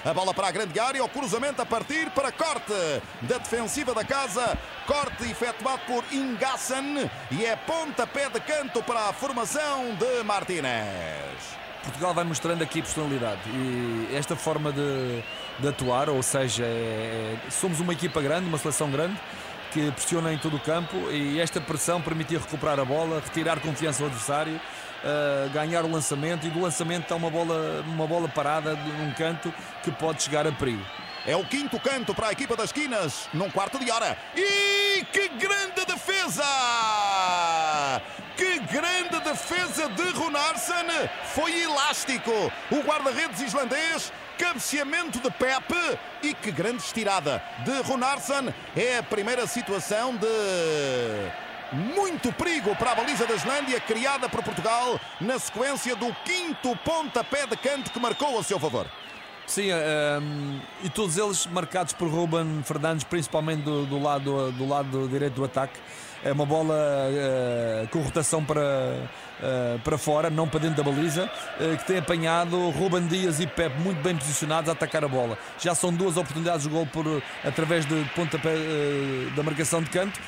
A 0.04 0.14
bola 0.14 0.34
para 0.34 0.50
a 0.50 0.52
grande 0.52 0.78
área, 0.80 1.04
o 1.04 1.10
cruzamento 1.10 1.62
a 1.62 1.66
partir 1.66 2.10
para 2.12 2.32
corte 2.32 2.74
da 3.22 3.38
defensiva 3.38 3.94
da 3.94 4.04
casa. 4.04 4.58
Corte 4.86 5.24
efetuado 5.24 5.82
por 5.88 6.04
Ingassan 6.12 7.10
e 7.32 7.46
é 7.46 7.56
pontapé 7.56 8.30
de 8.30 8.40
canto 8.42 8.84
para 8.84 9.10
a 9.10 9.14
formação 9.14 9.96
de 9.96 10.24
Martínez. 10.24 11.58
Portugal 11.84 12.14
vai 12.14 12.26
mostrando 12.26 12.62
aqui 12.62 12.82
personalidade 12.82 13.42
e 13.50 14.10
esta 14.14 14.36
forma 14.36 14.72
de, 14.74 15.24
de 15.60 15.68
atuar, 15.68 16.10
ou 16.10 16.22
seja, 16.22 16.66
é, 16.66 17.38
é, 17.48 17.50
somos 17.50 17.80
uma 17.80 17.94
equipa 17.94 18.22
grande, 18.22 18.48
uma 18.48 18.58
seleção 18.58 18.92
grande 18.92 19.18
que 19.72 19.92
pressiona 19.92 20.34
em 20.34 20.38
todo 20.38 20.56
o 20.56 20.60
campo 20.60 20.96
e 21.12 21.40
esta 21.40 21.62
pressão 21.62 22.02
permitia 22.02 22.40
recuperar 22.40 22.80
a 22.80 22.86
bola, 22.86 23.22
retirar 23.24 23.60
confiança 23.60 24.04
ao 24.04 24.08
adversário 24.08 24.60
uh, 25.04 25.50
ganhar 25.50 25.84
o 25.86 25.92
lançamento 25.92 26.48
e 26.48 26.50
do 26.50 26.62
lançamento 26.62 27.04
está 27.04 27.16
uma 27.16 27.30
bola, 27.30 27.84
uma 27.88 28.08
bola 28.08 28.28
parada 28.28 28.76
num 28.76 29.12
canto 29.14 29.54
que 29.84 29.92
pode 29.92 30.24
chegar 30.24 30.48
a 30.48 30.52
perigo. 30.52 30.84
É 31.26 31.36
o 31.36 31.44
quinto 31.44 31.80
canto 31.80 32.16
para 32.16 32.28
a 32.28 32.32
equipa 32.32 32.56
das 32.56 32.68
esquinas, 32.68 33.28
num 33.34 33.50
quarto 33.50 33.78
de 33.80 33.92
hora. 33.92 34.18
E 34.36 35.04
que 35.12 35.28
grande 35.30 35.86
defesa! 35.86 36.44
Grande 38.72 39.20
defesa 39.22 39.88
de 39.90 40.04
Runarsson! 40.12 40.74
Foi 41.34 41.62
elástico. 41.62 42.32
O 42.72 42.82
guarda-redes 42.82 43.42
islandês 43.42 44.12
cabeceamento 44.38 45.20
de 45.20 45.32
Pepe 45.32 46.00
e 46.22 46.34
que 46.34 46.52
grande 46.52 46.84
estirada 46.84 47.42
de 47.66 47.82
Runarsson. 47.82 48.54
É 48.76 49.00
a 49.00 49.04
primeira 49.04 49.48
situação 49.48 50.16
de 50.16 50.28
muito 51.96 52.32
perigo 52.34 52.76
para 52.76 52.92
a 52.92 52.96
baliza 52.96 53.26
da 53.26 53.36
Islândia, 53.36 53.80
criada 53.80 54.30
por 54.30 54.44
Portugal, 54.44 55.00
na 55.20 55.40
sequência 55.40 55.96
do 55.96 56.14
quinto 56.24 56.76
pontapé 56.78 57.46
de 57.48 57.58
canto 57.58 57.92
que 57.92 58.00
marcou 58.00 58.38
a 58.40 58.44
seu 58.44 58.60
favor. 58.60 58.86
Sim, 59.46 59.72
um, 59.72 59.78
ehm, 59.78 60.62
e 60.84 60.90
todos 60.90 61.18
eles 61.18 61.48
marcados 61.48 61.94
por 61.94 62.10
Ruben 62.10 62.62
Fernandes, 62.64 63.06
principalmente 63.06 63.64
do, 63.64 63.86
do, 63.86 64.02
lado, 64.02 64.52
do 64.52 64.68
lado 64.68 65.08
direito 65.08 65.36
do 65.36 65.46
ataque. 65.46 65.80
É 66.28 66.32
uma 66.34 66.46
bola 66.46 66.76
uh, 66.76 67.88
com 67.88 68.02
rotação 68.02 68.44
para, 68.44 68.60
uh, 68.60 69.80
para 69.82 69.98
fora, 69.98 70.30
não 70.30 70.46
para 70.46 70.60
dentro 70.60 70.84
da 70.84 70.84
baliza, 70.84 71.24
uh, 71.24 71.78
que 71.78 71.86
tem 71.86 72.00
apanhado 72.00 72.70
Ruben 72.72 73.08
Dias 73.08 73.40
e 73.40 73.48
Pep 73.48 73.80
muito 73.80 74.02
bem 74.02 74.14
posicionados 74.14 74.70
a 74.70 74.74
atacar 74.74 75.06
a 75.06 75.08
bola. 75.08 75.38
Já 75.58 75.74
são 75.74 75.94
duas 75.94 76.18
oportunidades 76.18 76.64
de 76.64 76.70
gol 76.70 76.86
por, 76.86 77.24
através 77.46 77.86
de 77.86 78.04
pontapé 78.14 78.54
da 79.38 79.42
marcação 79.42 79.82
de 79.82 79.90
canto. 79.90 80.20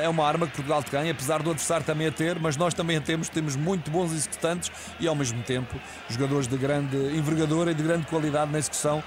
é 0.00 0.08
uma 0.08 0.24
arma 0.24 0.46
que 0.46 0.52
Portugal 0.52 0.80
tem, 0.80 1.10
apesar 1.10 1.42
do 1.42 1.50
adversário 1.50 1.84
também 1.84 2.06
a 2.06 2.12
ter, 2.12 2.38
mas 2.38 2.56
nós 2.56 2.72
também 2.72 2.96
a 2.96 3.00
temos. 3.00 3.28
Temos 3.28 3.56
muito 3.56 3.90
bons 3.90 4.12
executantes 4.12 4.70
e, 5.00 5.08
ao 5.08 5.16
mesmo 5.16 5.42
tempo, 5.42 5.74
jogadores 6.08 6.46
de 6.46 6.56
grande 6.56 6.96
envergadura 7.16 7.72
e 7.72 7.74
de 7.74 7.82
grande 7.82 8.06
qualidade 8.06 8.52
na 8.52 8.58
execução 8.60 9.02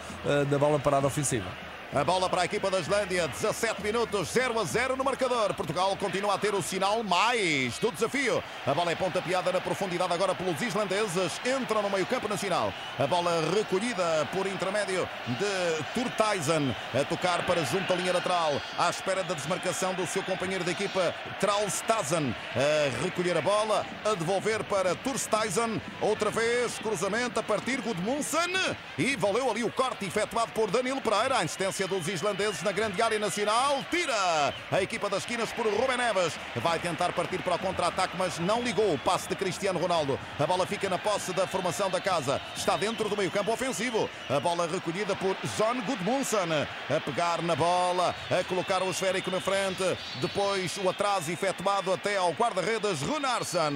da 0.50 0.60
bola 0.60 0.80
parada 0.80 1.08
ofensiva. 1.08 1.65
A 1.96 2.04
bola 2.04 2.30
para 2.30 2.42
a 2.42 2.46
equipa 2.46 2.70
da 2.70 2.78
Islândia, 2.78 3.26
17 3.26 3.82
minutos, 3.82 4.28
0 4.34 4.60
a 4.60 4.66
0 4.66 4.98
no 4.98 5.04
marcador. 5.06 5.54
Portugal 5.54 5.96
continua 5.96 6.36
a 6.36 6.38
ter 6.38 6.54
o 6.54 6.62
sinal 6.62 7.02
mais 7.04 7.80
do 7.80 7.90
desafio. 7.90 8.44
A 8.68 8.74
bola 8.74 8.92
é 8.92 8.96
pontapeada 8.96 9.50
na 9.50 9.62
profundidade 9.62 10.12
agora 10.12 10.36
pelos 10.36 10.62
islandeses. 10.62 11.40
Entram 11.46 11.82
no 11.82 11.90
meio-campo 11.90 12.28
nacional. 12.28 12.74
A 13.00 13.08
bola 13.08 13.32
recolhida 13.56 14.28
por 14.34 14.46
intermédio 14.46 15.08
de 15.26 15.84
Turtaisen. 15.94 16.76
A 16.94 17.06
tocar 17.06 17.46
para 17.46 17.64
junto 17.64 17.94
à 17.94 17.96
linha 17.96 18.12
lateral. 18.12 18.62
À 18.78 18.90
espera 18.90 19.24
da 19.24 19.34
desmarcação 19.34 19.94
do 19.94 20.06
seu 20.06 20.22
companheiro 20.22 20.66
de 20.66 20.72
equipa, 20.72 21.16
Traustazen. 21.40 22.36
A 22.58 23.04
recolher 23.06 23.38
a 23.38 23.42
bola. 23.42 23.86
A 24.04 24.16
devolver 24.16 24.66
para 24.66 24.96
Turstaisen. 24.96 25.82
Outra 26.02 26.30
vez, 26.30 26.78
cruzamento 26.78 27.40
a 27.40 27.44
partir 27.44 27.80
Gudmundsson. 27.80 28.52
E 28.98 29.16
valeu 29.16 29.50
ali 29.50 29.64
o 29.64 29.72
corte 29.72 30.04
efetuado 30.04 30.52
por 30.52 30.70
Danilo 30.70 31.00
Pereira. 31.00 31.38
A 31.38 31.44
insistência 31.46 31.85
dos 31.88 32.08
islandeses 32.08 32.62
na 32.64 32.72
grande 32.72 33.02
área 33.02 33.20
nacional. 33.20 33.84
Tira 33.90 34.54
a 34.72 34.82
equipa 34.82 35.10
das 35.10 35.20
esquinas 35.20 35.52
por 35.52 35.66
Rubem 35.68 35.98
Neves. 35.98 36.38
Vai 36.56 36.80
tentar 36.80 37.12
partir 37.14 37.42
para 37.42 37.56
o 37.56 37.60
contra-ataque, 37.60 38.16
mas 38.18 38.40
não 38.40 38.62
ligou 38.62 38.94
o 38.94 38.98
passe 38.98 39.28
de 39.28 39.36
Cristiano 39.36 39.80
Ronaldo. 39.80 40.20
A 40.40 40.46
bola 40.46 40.66
fica 40.66 40.90
na 40.90 40.98
posse 40.98 41.34
da 41.34 41.48
formação 41.48 41.90
da 41.90 42.00
casa. 42.02 42.42
Está 42.56 42.78
dentro 42.78 43.10
do 43.10 43.18
meio-campo 43.18 43.52
ofensivo. 43.52 44.10
A 44.30 44.40
bola 44.40 44.68
recolhida 44.68 45.16
por 45.16 45.36
John 45.58 45.82
Gudmundsson. 45.82 46.68
A 46.90 47.00
pegar 47.00 47.42
na 47.42 47.56
bola, 47.56 48.16
a 48.30 48.44
colocar 48.44 48.82
o 48.84 48.90
esférico 48.90 49.32
na 49.32 49.40
frente. 49.40 49.84
Depois 50.22 50.78
o 50.84 50.90
atraso 50.90 51.32
efetuado 51.32 51.94
até 51.94 52.18
ao 52.18 52.32
guarda-redes 52.32 53.02
Runarsson. 53.02 53.74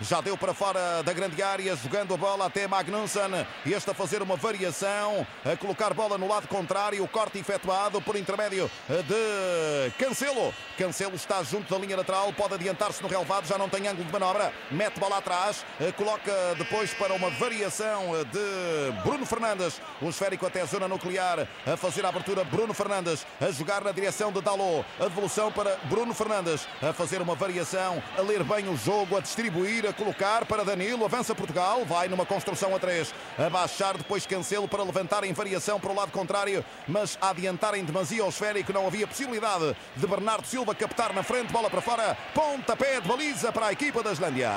Já 0.00 0.20
deu 0.20 0.36
para 0.36 0.52
fora 0.52 1.02
da 1.04 1.12
grande 1.12 1.40
área, 1.40 1.76
jogando 1.76 2.14
a 2.14 2.16
bola 2.16 2.46
até 2.46 2.66
Magnusson. 2.66 3.46
Este 3.64 3.90
a 3.90 3.94
fazer 3.94 4.22
uma 4.22 4.34
variação, 4.34 5.24
a 5.44 5.56
colocar 5.56 5.94
bola 5.94 6.18
no 6.18 6.26
lado 6.26 6.48
contrário. 6.48 7.02
O 7.04 7.08
corte 7.08 7.38
efetuado 7.38 8.02
por 8.02 8.16
intermédio 8.16 8.68
de 8.88 9.90
Cancelo. 9.96 10.52
Cancelo 10.76 11.14
está 11.14 11.42
junto 11.44 11.72
da 11.72 11.78
linha 11.78 11.96
lateral, 11.96 12.32
pode 12.32 12.54
adiantar-se 12.54 13.00
no 13.02 13.08
relevado, 13.08 13.46
já 13.46 13.56
não 13.56 13.68
tem 13.68 13.86
ângulo 13.86 14.04
de 14.04 14.12
manobra. 14.12 14.52
Mete 14.68 14.98
bola 14.98 15.18
atrás, 15.18 15.64
coloca 15.96 16.32
depois 16.58 16.92
para 16.94 17.14
uma 17.14 17.30
variação 17.30 18.10
de 18.32 19.02
Bruno 19.04 19.24
Fernandes. 19.24 19.80
O 20.02 20.08
esférico 20.08 20.44
até 20.44 20.62
a 20.62 20.66
zona 20.66 20.88
nuclear, 20.88 21.46
a 21.64 21.76
fazer 21.76 22.04
a 22.04 22.08
abertura. 22.08 22.42
Bruno 22.42 22.74
Fernandes 22.74 23.24
a 23.40 23.50
jogar 23.52 23.84
na 23.84 23.92
direção 23.92 24.32
de 24.32 24.40
Dalot. 24.40 24.84
A 24.98 25.04
devolução 25.04 25.52
para 25.52 25.76
Bruno 25.84 26.12
Fernandes 26.12 26.66
a 26.82 26.92
fazer 26.92 27.22
uma 27.22 27.36
variação, 27.36 28.02
a 28.18 28.22
ler 28.22 28.42
bem 28.42 28.68
o 28.68 28.76
jogo, 28.76 29.16
a 29.16 29.20
distribuir 29.20 29.83
a 29.88 29.92
colocar 29.92 30.44
para 30.44 30.64
Danilo, 30.64 31.04
avança 31.04 31.34
Portugal, 31.34 31.84
vai 31.84 32.08
numa 32.08 32.26
construção 32.26 32.74
a 32.74 32.78
três, 32.78 33.14
a 33.38 33.48
baixar 33.48 33.96
depois 33.96 34.26
Cancelo 34.26 34.68
para 34.68 34.82
levantar 34.82 35.24
em 35.24 35.32
variação 35.32 35.78
para 35.78 35.90
o 35.90 35.94
lado 35.94 36.12
contrário, 36.12 36.64
mas 36.86 37.18
adiantar 37.20 37.74
em 37.74 37.84
demasia 37.84 38.22
ao 38.22 38.28
esférico, 38.28 38.72
não 38.72 38.86
havia 38.86 39.06
possibilidade 39.06 39.76
de 39.96 40.06
Bernardo 40.06 40.46
Silva 40.46 40.74
captar 40.74 41.12
na 41.12 41.22
frente, 41.22 41.52
bola 41.52 41.70
para 41.70 41.80
fora, 41.80 42.16
pontapé 42.34 43.00
de 43.00 43.08
baliza 43.08 43.52
para 43.52 43.66
a 43.66 43.72
equipa 43.72 44.02
da 44.02 44.12
Islândia. 44.12 44.50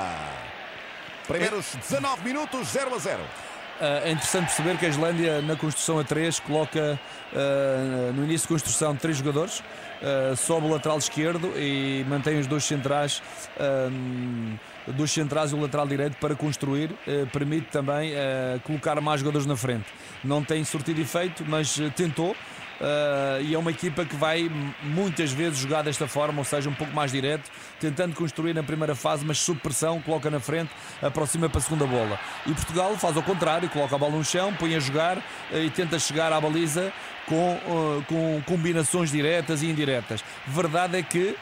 Primeiros 1.26 1.74
19 1.74 2.24
minutos, 2.24 2.68
0 2.68 2.94
a 2.94 2.98
0. 2.98 3.22
é 3.80 4.10
interessante 4.10 4.46
perceber 4.46 4.78
que 4.78 4.86
a 4.86 4.88
Islândia, 4.88 5.42
na 5.42 5.56
construção 5.56 5.98
a 5.98 6.04
3, 6.04 6.40
coloca 6.40 6.98
uh, 7.32 8.12
no 8.14 8.24
início 8.24 8.48
de 8.48 8.54
construção 8.54 8.96
três 8.96 9.18
jogadores, 9.18 9.60
uh, 9.60 10.34
sobe 10.36 10.66
o 10.66 10.70
lateral 10.70 10.98
esquerdo 10.98 11.52
e 11.56 12.04
mantém 12.08 12.38
os 12.38 12.46
dois 12.46 12.64
centrais. 12.64 13.22
Dos 14.94 15.10
centrais 15.10 15.52
e 15.52 15.54
o 15.54 15.60
lateral 15.60 15.86
direito 15.86 16.16
para 16.18 16.34
construir, 16.34 16.90
permite 17.32 17.66
também 17.68 18.12
colocar 18.64 19.00
mais 19.00 19.20
jogadores 19.20 19.46
na 19.46 19.56
frente. 19.56 19.86
Não 20.24 20.42
tem 20.42 20.64
sortido 20.64 21.00
efeito, 21.00 21.44
mas 21.46 21.78
tentou. 21.96 22.34
Uh, 22.78 23.42
e 23.42 23.54
é 23.54 23.58
uma 23.58 23.72
equipa 23.72 24.04
que 24.04 24.14
vai 24.14 24.48
muitas 24.82 25.32
vezes 25.32 25.58
jogar 25.58 25.82
desta 25.82 26.06
forma, 26.06 26.38
ou 26.38 26.44
seja, 26.44 26.70
um 26.70 26.74
pouco 26.74 26.94
mais 26.94 27.10
direto, 27.10 27.50
tentando 27.80 28.14
construir 28.14 28.54
na 28.54 28.62
primeira 28.62 28.94
fase, 28.94 29.24
mas 29.24 29.38
sob 29.38 29.58
pressão, 29.58 30.00
coloca 30.00 30.30
na 30.30 30.38
frente, 30.38 30.70
aproxima 31.02 31.48
para 31.48 31.58
a 31.58 31.62
segunda 31.62 31.86
bola. 31.86 32.18
E 32.46 32.52
Portugal 32.54 32.96
faz 32.96 33.16
ao 33.16 33.22
contrário, 33.24 33.68
coloca 33.68 33.96
a 33.96 33.98
bola 33.98 34.16
no 34.16 34.24
chão, 34.24 34.54
põe 34.54 34.76
a 34.76 34.78
jogar 34.78 35.18
uh, 35.18 35.22
e 35.56 35.70
tenta 35.70 35.98
chegar 35.98 36.32
à 36.32 36.40
baliza 36.40 36.92
com, 37.26 37.54
uh, 37.54 38.04
com 38.06 38.40
combinações 38.46 39.10
diretas 39.10 39.60
e 39.60 39.66
indiretas. 39.66 40.22
Verdade 40.46 40.98
é 40.98 41.02
que 41.02 41.36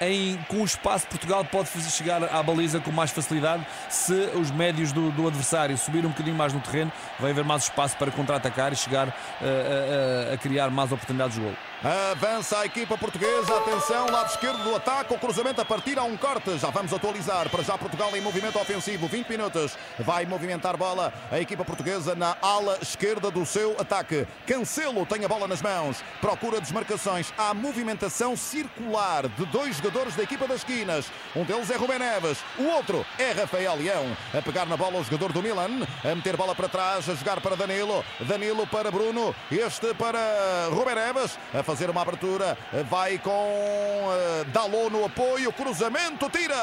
em, 0.00 0.36
com 0.48 0.58
o 0.58 0.64
espaço, 0.64 1.06
Portugal 1.06 1.44
pode 1.44 1.68
chegar 1.90 2.22
à 2.24 2.42
baliza 2.42 2.80
com 2.80 2.90
mais 2.90 3.10
facilidade 3.10 3.66
se 3.88 4.12
os 4.34 4.50
médios 4.50 4.92
do, 4.92 5.10
do 5.10 5.26
adversário 5.26 5.76
subirem 5.76 6.06
um 6.06 6.10
bocadinho 6.10 6.36
mais 6.36 6.52
no 6.52 6.60
terreno, 6.60 6.92
vai 7.18 7.30
haver 7.30 7.44
mais 7.44 7.64
espaço 7.64 7.96
para 7.96 8.10
contra-atacar 8.10 8.72
e 8.72 8.76
chegar 8.76 9.08
a, 9.08 10.30
a, 10.30 10.34
a 10.34 10.38
criar 10.38 10.70
mais 10.70 10.92
oportunidades 10.92 11.36
de 11.36 11.42
gol. 11.42 11.54
Avança 11.84 12.60
a 12.60 12.66
equipa 12.66 12.96
portuguesa. 12.96 13.54
Atenção, 13.58 14.06
lado 14.06 14.30
esquerdo 14.30 14.64
do 14.64 14.74
ataque. 14.74 15.12
O 15.12 15.18
cruzamento 15.18 15.60
a 15.60 15.64
partir 15.64 15.98
a 15.98 16.04
um 16.04 16.16
corte. 16.16 16.56
Já 16.56 16.70
vamos 16.70 16.92
atualizar. 16.92 17.50
Para 17.50 17.62
já 17.62 17.76
Portugal 17.76 18.16
em 18.16 18.20
movimento 18.20 18.58
ofensivo. 18.58 19.06
20 19.06 19.28
minutos. 19.28 19.76
Vai 19.98 20.24
movimentar 20.24 20.74
bola 20.76 21.12
a 21.30 21.38
equipa 21.38 21.66
portuguesa 21.66 22.14
na 22.14 22.34
ala 22.40 22.78
esquerda 22.80 23.30
do 23.30 23.44
seu 23.44 23.76
ataque. 23.78 24.26
Cancelo 24.46 25.04
tem 25.04 25.24
a 25.24 25.28
bola 25.28 25.46
nas 25.46 25.60
mãos. 25.60 26.02
Procura 26.18 26.62
desmarcações. 26.62 27.30
Há 27.36 27.52
movimentação 27.52 28.36
circular 28.36 29.28
de 29.28 29.44
dois 29.46 29.76
jogadores 29.76 30.16
da 30.16 30.22
equipa 30.22 30.46
das 30.46 30.58
esquinas. 30.58 31.12
Um 31.36 31.44
deles 31.44 31.70
é 31.70 31.76
Rubén 31.76 31.98
Neves. 31.98 32.38
O 32.58 32.64
outro 32.68 33.04
é 33.18 33.32
Rafael 33.32 33.76
Leão. 33.76 34.16
A 34.32 34.40
pegar 34.40 34.64
na 34.64 34.78
bola 34.78 34.98
o 34.98 35.04
jogador 35.04 35.30
do 35.30 35.42
Milan. 35.42 35.86
A 36.02 36.14
meter 36.14 36.38
bola 36.38 36.54
para 36.54 36.70
trás. 36.70 37.06
A 37.10 37.14
jogar 37.14 37.38
para 37.42 37.54
Danilo. 37.54 38.02
Danilo 38.20 38.66
para 38.66 38.90
Bruno. 38.90 39.34
Este 39.52 39.92
para 39.92 40.68
Rubén 40.70 40.94
Neves. 40.94 41.38
A 41.52 41.65
fazer 41.66 41.90
uma 41.90 42.00
abertura. 42.00 42.56
Vai 42.88 43.18
com 43.18 43.30
uh, 43.30 44.90
no 44.90 45.04
apoio. 45.04 45.52
Cruzamento, 45.52 46.30
tira 46.30 46.54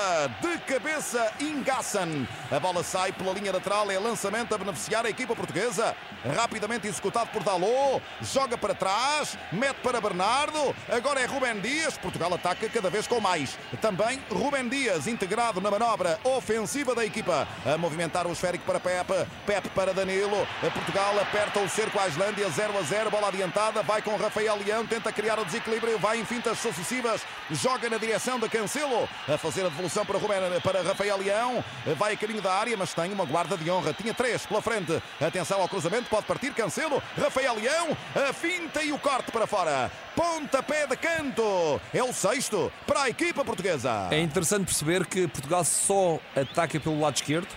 de 0.41 0.57
cabeça 0.59 1.31
Ingassan. 1.41 2.25
A 2.49 2.59
bola 2.59 2.81
sai 2.83 3.11
pela 3.11 3.33
linha 3.33 3.51
lateral. 3.51 3.91
É 3.91 3.99
lançamento 3.99 4.55
a 4.55 4.57
beneficiar 4.57 5.05
a 5.05 5.09
equipa 5.09 5.35
portuguesa. 5.35 5.93
Rapidamente 6.35 6.87
executado 6.87 7.29
por 7.31 7.43
Dalot. 7.43 8.01
Joga 8.21 8.57
para 8.57 8.73
trás. 8.73 9.37
Mete 9.51 9.77
para 9.83 9.99
Bernardo. 9.99 10.73
Agora 10.89 11.19
é 11.19 11.25
Rubem 11.25 11.59
Dias. 11.59 11.97
Portugal 11.97 12.33
ataca 12.33 12.69
cada 12.69 12.89
vez 12.89 13.05
com 13.05 13.19
mais. 13.19 13.57
Também 13.81 14.21
Rubem 14.31 14.69
Dias 14.69 15.05
integrado 15.05 15.59
na 15.59 15.69
manobra 15.69 16.17
ofensiva 16.23 16.95
da 16.95 17.03
equipa. 17.03 17.45
A 17.65 17.77
movimentar 17.77 18.25
o 18.25 18.31
esférico 18.31 18.63
para 18.63 18.79
Pepe. 18.79 19.27
Pepe 19.45 19.69
para 19.69 19.93
Danilo. 19.93 20.47
Portugal 20.61 21.19
aperta 21.19 21.59
o 21.59 21.67
cerco 21.67 21.99
à 21.99 22.07
Islândia 22.07 22.49
0 22.49 22.77
a 22.77 22.81
0. 22.83 23.11
Bola 23.11 23.27
adiantada. 23.27 23.83
Vai 23.83 24.01
com 24.01 24.15
Rafael 24.15 24.55
Leão 24.55 24.85
tenta 24.93 25.11
criar 25.11 25.39
o 25.39 25.45
desequilíbrio, 25.45 25.97
vai 25.97 26.19
em 26.19 26.25
fintas 26.25 26.59
sucessivas, 26.59 27.21
joga 27.49 27.89
na 27.89 27.97
direção 27.97 28.39
de 28.39 28.47
Cancelo, 28.47 29.09
a 29.27 29.37
fazer 29.39 29.65
a 29.65 29.69
devolução 29.69 30.05
para, 30.05 30.19
Rubén, 30.19 30.61
para 30.63 30.83
Rafael 30.83 31.17
Leão, 31.17 31.63
vai 31.97 32.13
a 32.13 32.17
caminho 32.17 32.43
da 32.43 32.53
área, 32.53 32.77
mas 32.77 32.93
tem 32.93 33.11
uma 33.11 33.25
guarda 33.25 33.57
de 33.57 33.71
honra, 33.71 33.91
tinha 33.91 34.13
três 34.13 34.45
pela 34.45 34.61
frente, 34.61 35.01
atenção 35.19 35.59
ao 35.59 35.67
cruzamento, 35.67 36.07
pode 36.11 36.27
partir 36.27 36.53
Cancelo, 36.53 37.01
Rafael 37.17 37.55
Leão, 37.55 37.97
a 38.15 38.31
finta 38.33 38.83
e 38.83 38.91
o 38.91 38.99
corte 38.99 39.31
para 39.31 39.47
fora, 39.47 39.91
pontapé 40.15 40.85
de 40.85 40.95
canto, 40.95 41.81
é 41.91 42.03
o 42.03 42.13
sexto 42.13 42.71
para 42.85 43.03
a 43.03 43.09
equipa 43.09 43.43
portuguesa. 43.43 44.09
É 44.11 44.19
interessante 44.19 44.65
perceber 44.65 45.07
que 45.07 45.27
Portugal 45.27 45.63
só 45.63 46.19
ataca 46.35 46.79
pelo 46.79 46.99
lado 46.99 47.15
esquerdo, 47.15 47.47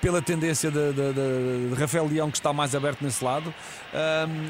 pela 0.00 0.22
tendência 0.22 0.70
de, 0.70 0.92
de, 0.92 1.12
de, 1.12 1.68
de, 1.70 1.74
Rafael 1.74 2.06
Leão 2.06 2.30
que 2.30 2.38
está 2.38 2.52
mais 2.52 2.74
aberto 2.74 3.02
nesse 3.02 3.24
lado 3.24 3.52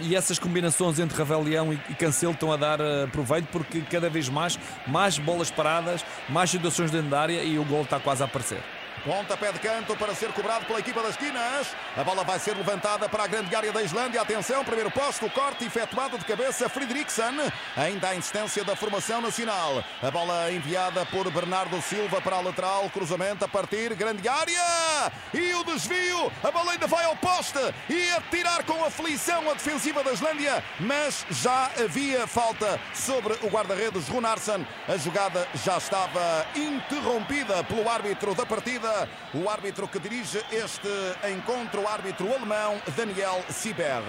e 0.02 0.14
essas 0.14 0.38
combinações 0.38 0.98
entre 0.98 1.16
Rafael 1.16 1.42
Leão 1.42 1.72
e, 1.72 1.76
Cancelo 1.94 2.32
estão 2.32 2.52
a 2.52 2.56
dar 2.56 2.80
uh, 2.80 3.08
proveito 3.12 3.48
porque 3.50 3.80
cada 3.90 4.10
vez 4.10 4.28
mais 4.28 4.58
mais 4.86 5.18
bolas 5.18 5.50
paradas, 5.50 6.04
mais 6.28 6.50
situações 6.50 6.90
dentro 6.90 7.08
da 7.08 7.20
área 7.20 7.42
e 7.42 7.58
o 7.58 7.64
gol 7.64 7.82
está 7.82 7.98
quase 7.98 8.22
a 8.22 8.26
aparecer. 8.26 8.58
Pontapé 9.04 9.52
de 9.52 9.60
canto 9.60 9.96
para 9.96 10.14
ser 10.14 10.32
cobrado 10.32 10.66
pela 10.66 10.80
equipa 10.80 11.02
das 11.02 11.12
esquinas. 11.12 11.68
A 11.96 12.02
bola 12.02 12.24
vai 12.24 12.38
ser 12.38 12.56
levantada 12.56 13.08
para 13.08 13.24
a 13.24 13.26
grande 13.26 13.54
área 13.54 13.72
da 13.72 13.82
Islândia. 13.82 14.20
Atenção, 14.20 14.64
primeiro 14.64 14.90
posto, 14.90 15.30
corte 15.30 15.64
efetuado 15.64 16.18
de 16.18 16.24
cabeça 16.24 16.68
Fredriksson. 16.68 17.50
Ainda 17.76 18.08
a 18.08 18.14
insistência 18.16 18.64
da 18.64 18.74
formação 18.74 19.20
nacional. 19.20 19.84
A 20.02 20.10
bola 20.10 20.50
enviada 20.50 21.06
por 21.06 21.30
Bernardo 21.30 21.80
Silva 21.80 22.20
para 22.20 22.36
a 22.36 22.40
lateral. 22.40 22.90
Cruzamento 22.90 23.44
a 23.44 23.48
partir, 23.48 23.94
grande 23.94 24.28
área. 24.28 25.12
E 25.32 25.54
o 25.54 25.64
desvio. 25.64 26.32
A 26.42 26.50
bola 26.50 26.72
ainda 26.72 26.86
vai 26.86 27.04
ao 27.04 27.16
poste. 27.16 27.58
E 27.88 28.10
a 28.12 28.20
tirar 28.22 28.64
com 28.64 28.84
aflição 28.84 29.48
a 29.50 29.54
defensiva 29.54 30.02
da 30.02 30.12
Islândia. 30.12 30.62
Mas 30.80 31.24
já 31.30 31.70
havia 31.82 32.26
falta 32.26 32.80
sobre 32.92 33.34
o 33.42 33.48
guarda-redes 33.48 34.08
Runarsson. 34.08 34.64
A 34.88 34.96
jogada 34.96 35.46
já 35.64 35.78
estava 35.78 36.46
interrompida 36.54 37.62
pelo 37.64 37.88
árbitro 37.88 38.34
da 38.34 38.44
partida 38.44 38.85
o 39.34 39.48
árbitro 39.48 39.88
que 39.88 39.98
dirige 39.98 40.38
este 40.50 40.88
encontro, 41.32 41.82
o 41.82 41.88
árbitro 41.88 42.32
alemão 42.32 42.80
Daniel 42.96 43.42
Sieber. 43.50 44.02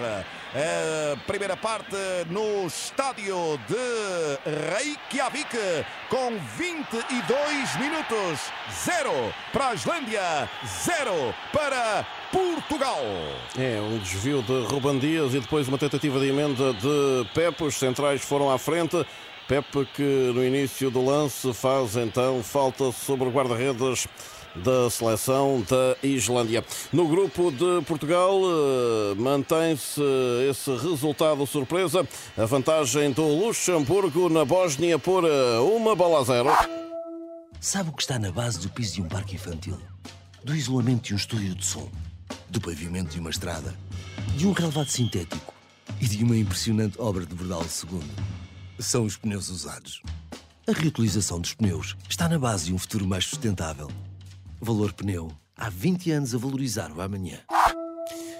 A 0.54 1.16
primeira 1.26 1.56
parte 1.56 1.96
no 2.30 2.66
estádio 2.66 3.58
de 3.68 4.50
Reykjavik 4.74 5.56
com 6.08 6.38
22 6.56 7.76
minutos. 7.76 8.40
Zero 8.84 9.34
para 9.52 9.68
a 9.68 9.74
Islândia, 9.74 10.48
zero 10.84 11.34
para 11.52 12.06
Portugal. 12.32 13.02
É, 13.58 13.80
um 13.80 13.98
desvio 13.98 14.42
de 14.42 14.64
Ruban 14.72 14.98
Dias 14.98 15.34
e 15.34 15.40
depois 15.40 15.68
uma 15.68 15.78
tentativa 15.78 16.18
de 16.18 16.28
emenda 16.28 16.72
de 16.72 17.28
Pepe. 17.34 17.64
Os 17.64 17.74
centrais 17.74 18.22
foram 18.22 18.50
à 18.50 18.58
frente. 18.58 19.06
Pepe 19.46 19.86
que 19.94 20.32
no 20.34 20.44
início 20.44 20.90
do 20.90 21.02
lance 21.02 21.52
faz 21.54 21.96
então 21.96 22.42
falta 22.42 22.92
sobre 22.92 23.28
o 23.28 23.30
guarda-redes 23.30 24.06
da 24.58 24.90
seleção 24.90 25.64
da 25.68 25.96
Islândia. 26.02 26.64
No 26.92 27.08
grupo 27.08 27.50
de 27.50 27.82
Portugal 27.86 28.40
eh, 28.42 29.14
mantém-se 29.16 30.00
esse 30.48 30.70
resultado 30.76 31.46
surpresa, 31.46 32.06
a 32.36 32.44
vantagem 32.44 33.12
do 33.12 33.26
Luxemburgo 33.26 34.28
na 34.28 34.44
Bósnia 34.44 34.98
por 34.98 35.24
eh, 35.24 35.58
uma 35.58 35.94
bola 35.94 36.20
a 36.20 36.24
zero. 36.24 36.50
Sabe 37.60 37.90
o 37.90 37.92
que 37.92 38.02
está 38.02 38.18
na 38.18 38.30
base 38.30 38.60
do 38.60 38.68
piso 38.68 38.94
de 38.94 39.02
um 39.02 39.08
parque 39.08 39.34
infantil? 39.34 39.78
Do 40.44 40.54
isolamento 40.54 41.08
de 41.08 41.14
um 41.14 41.16
estúdio 41.16 41.54
de 41.54 41.64
som, 41.64 41.88
do 42.48 42.60
pavimento 42.60 43.10
de 43.10 43.20
uma 43.20 43.30
estrada, 43.30 43.74
de 44.36 44.46
um 44.46 44.52
relevado 44.52 44.88
sintético 44.88 45.54
e 46.00 46.06
de 46.06 46.22
uma 46.22 46.36
impressionante 46.36 47.00
obra 47.00 47.26
de 47.26 47.34
Bordal 47.34 47.62
II. 47.62 48.00
São 48.78 49.04
os 49.04 49.16
pneus 49.16 49.48
usados. 49.48 50.02
A 50.68 50.72
reutilização 50.72 51.40
dos 51.40 51.54
pneus 51.54 51.96
está 52.08 52.28
na 52.28 52.38
base 52.38 52.66
de 52.66 52.74
um 52.74 52.78
futuro 52.78 53.06
mais 53.06 53.24
sustentável. 53.24 53.88
Valor 54.60 54.92
Pneu. 54.92 55.30
Há 55.56 55.70
20 55.70 56.10
anos 56.10 56.34
a 56.34 56.38
valorizar 56.38 56.90
o 56.90 57.00
amanhã. 57.00 57.38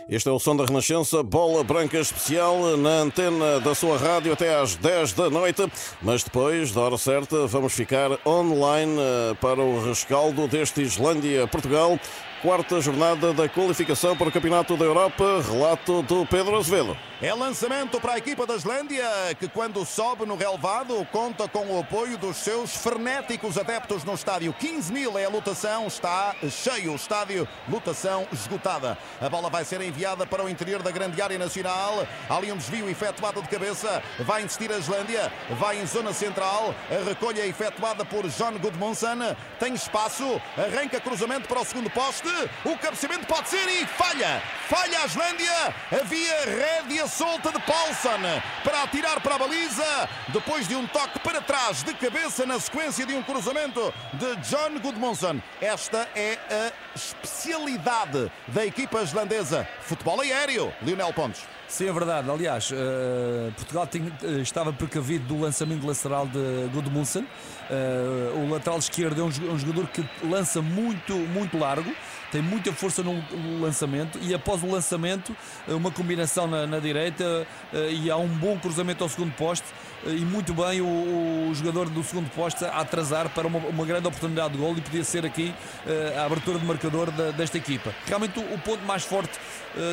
Este 0.09 0.29
é 0.29 0.33
o 0.33 0.39
som 0.39 0.57
da 0.57 0.64
Renascença, 0.64 1.23
bola 1.23 1.62
branca 1.62 1.99
especial 1.99 2.79
na 2.79 3.03
antena 3.03 3.61
da 3.61 3.75
sua 3.75 3.99
rádio 3.99 4.33
até 4.33 4.59
às 4.59 4.75
10 4.75 5.12
da 5.12 5.29
noite. 5.29 5.71
Mas 6.01 6.25
depois, 6.25 6.73
da 6.73 6.81
hora 6.81 6.97
certa, 6.97 7.47
vamos 7.47 7.75
ficar 7.75 8.19
online 8.27 8.97
eh, 8.99 9.35
para 9.41 9.61
o 9.61 9.85
rescaldo 9.85 10.49
deste 10.49 10.81
Islândia-Portugal 10.81 12.01
quarta 12.43 12.80
jornada 12.80 13.32
da 13.32 13.49
qualificação 13.49 14.16
para 14.16 14.28
o 14.28 14.32
Campeonato 14.32 14.76
da 14.76 14.84
Europa. 14.84 15.43
Relato 15.43 16.03
do 16.03 16.24
Pedro 16.26 16.57
Azevedo. 16.57 16.97
É 17.20 17.34
lançamento 17.34 18.01
para 18.01 18.12
a 18.12 18.18
equipa 18.18 18.47
da 18.47 18.55
Islândia, 18.55 19.05
que 19.41 19.49
quando 19.49 19.84
sobe 19.84 20.24
no 20.24 20.36
relevado 20.36 21.05
conta 21.11 21.49
com 21.49 21.66
o 21.66 21.80
apoio 21.80 22.16
dos 22.16 22.36
seus 22.36 22.76
frenéticos 22.76 23.59
adeptos 23.59 24.05
no 24.05 24.14
estádio. 24.14 24.53
15 24.53 24.93
mil 24.93 25.18
é 25.18 25.24
a 25.24 25.28
lotação, 25.28 25.89
está 25.89 26.36
cheio 26.49 26.93
o 26.93 26.95
estádio, 26.95 27.49
lotação 27.68 28.24
esgotada. 28.32 28.97
A 29.20 29.28
bola 29.28 29.51
vai 29.51 29.64
ser 29.64 29.80
enviada 29.80 30.24
para 30.24 30.45
o 30.45 30.49
interior 30.49 30.80
da 30.80 30.93
grande 30.93 31.20
área 31.20 31.36
nacional. 31.36 32.07
Há 32.30 32.36
ali 32.36 32.53
um 32.53 32.57
desvio 32.57 32.89
efetuado 32.89 33.43
de 33.43 33.49
cabeça. 33.49 34.01
Vai 34.20 34.45
insistir 34.45 34.70
a 34.70 34.78
Islândia, 34.78 35.32
vai 35.59 35.80
em 35.80 35.86
zona 35.86 36.12
central. 36.12 36.72
A 36.89 37.05
recolha 37.05 37.41
é 37.41 37.49
efetuada 37.49 38.05
por 38.05 38.28
John 38.28 38.53
Gudmundsson. 38.61 39.34
Tem 39.59 39.74
espaço, 39.74 40.41
arranca 40.57 41.01
cruzamento 41.01 41.49
para 41.49 41.62
o 41.62 41.64
segundo 41.64 41.91
poste. 41.91 42.28
O 42.64 42.76
cabeceamento 42.79 43.26
pode 43.26 43.49
ser 43.49 43.68
e 43.68 43.87
falha. 43.87 44.43
Falha 44.68 45.01
a 45.01 45.07
Islândia. 45.07 45.74
Havia 46.01 46.45
rédea 46.45 47.07
solta 47.07 47.51
de 47.53 47.61
Paulson 47.61 48.18
para 48.62 48.83
atirar 48.83 49.20
para 49.20 49.35
a 49.35 49.39
baliza. 49.39 50.09
Depois 50.29 50.68
de 50.68 50.74
um 50.74 50.87
toque 50.87 51.18
para 51.20 51.41
trás 51.41 51.83
de 51.83 51.95
cabeça 51.95 52.47
na 52.47 52.59
sequência 52.61 53.07
de 53.07 53.14
um 53.14 53.22
cruzamento 53.22 53.93
de 54.14 54.37
John 54.49 54.79
Gudmundsson. 54.81 55.41
Esta 55.61 56.09
é 56.14 56.39
a 56.51 56.97
especialidade 56.97 58.31
da 58.49 58.64
equipa 58.64 59.03
islandesa. 59.03 59.68
Futebol 59.81 60.20
aéreo. 60.20 60.72
Lionel 60.83 61.12
Pontes. 61.12 61.58
Sim, 61.69 61.87
é 61.87 61.93
verdade. 61.93 62.31
Aliás, 62.31 62.71
uh, 62.71 63.53
Portugal 63.55 63.87
tinha, 63.87 64.11
uh, 64.23 64.41
estava 64.41 64.73
precavido 64.73 65.27
do 65.27 65.39
lançamento 65.39 65.87
lateral 65.87 66.27
de 66.27 66.69
Gudmundsson. 66.73 67.21
Uh, 67.21 68.39
o 68.43 68.51
lateral 68.51 68.79
esquerdo 68.79 69.21
é 69.21 69.25
um, 69.25 69.53
um, 69.53 69.59
jogador 69.59 69.87
que 69.89 70.03
lança 70.27 70.62
muito, 70.62 71.14
muito 71.14 71.59
largo, 71.59 71.93
tem 72.33 72.41
muita 72.41 72.73
força 72.73 73.03
no, 73.03 73.12
no 73.14 73.61
lançamento 73.61 74.19
e 74.23 74.33
após 74.33 74.62
o 74.62 74.66
lançamento, 74.71 75.37
uma 75.66 75.91
combinação 75.91 76.47
na, 76.47 76.66
na 76.66 76.79
direita 76.79 77.47
e 77.91 78.11
há 78.11 78.16
um 78.16 78.29
bom 78.29 78.59
cruzamento 78.59 79.05
ao 79.05 79.09
segundo 79.11 79.33
poste 79.33 79.66
e 80.07 80.21
muito 80.21 80.55
bem 80.55 80.81
o, 80.81 81.49
o, 81.51 81.55
jogador 81.55 81.89
do 81.89 82.03
segundo 82.05 82.31
poste 82.31 82.64
a 82.64 82.81
atrasar 82.81 83.29
para 83.31 83.47
uma, 83.47 83.59
uma 83.59 83.85
grande 83.85 84.07
oportunidade 84.07 84.53
de 84.53 84.59
gol 84.59 84.77
e 84.77 84.81
podia 84.81 85.03
ser 85.03 85.27
aqui 85.27 85.53
uh, 85.87 86.21
a 86.21 86.25
abertura 86.25 86.59
de 86.59 86.64
marcador 86.64 87.11
da, 87.11 87.31
desta 87.33 87.59
equipa. 87.59 87.93
Realmente 88.07 88.39
o, 88.39 88.55
o 88.55 88.59
ponto 88.59 88.85
mais 88.85 89.05
forte 89.05 89.37
uh, 89.37 89.41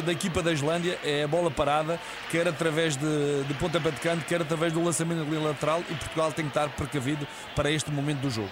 da 0.05 0.11
equipa 0.11 0.41
da 0.41 0.51
Islândia 0.51 0.97
é 1.03 1.23
a 1.23 1.27
bola 1.27 1.51
parada, 1.51 1.99
quer 2.29 2.47
através 2.47 2.95
de, 2.95 3.43
de 3.43 3.53
pontapé 3.55 3.91
de 3.91 3.99
canto, 3.99 4.25
quer 4.25 4.41
através 4.41 4.73
do 4.73 4.83
lançamento 4.83 5.21
ali 5.21 5.37
lateral 5.37 5.81
e 5.89 5.93
Portugal 5.95 6.31
tem 6.31 6.45
que 6.45 6.51
estar 6.51 6.69
precavido 6.69 7.27
para 7.55 7.69
este 7.69 7.91
momento 7.91 8.19
do 8.19 8.29
jogo. 8.29 8.51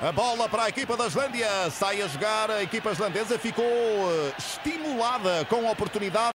A 0.00 0.12
bola 0.12 0.48
para 0.48 0.62
a 0.62 0.68
equipa 0.68 0.96
da 0.96 1.08
Islândia 1.08 1.48
sai 1.72 2.00
a 2.00 2.06
jogar. 2.06 2.52
A 2.52 2.62
equipa 2.62 2.92
islandesa 2.92 3.36
ficou 3.36 3.64
eh, 3.64 4.32
estimulada 4.38 5.44
com 5.46 5.66
a 5.66 5.72
oportunidade. 5.72 6.26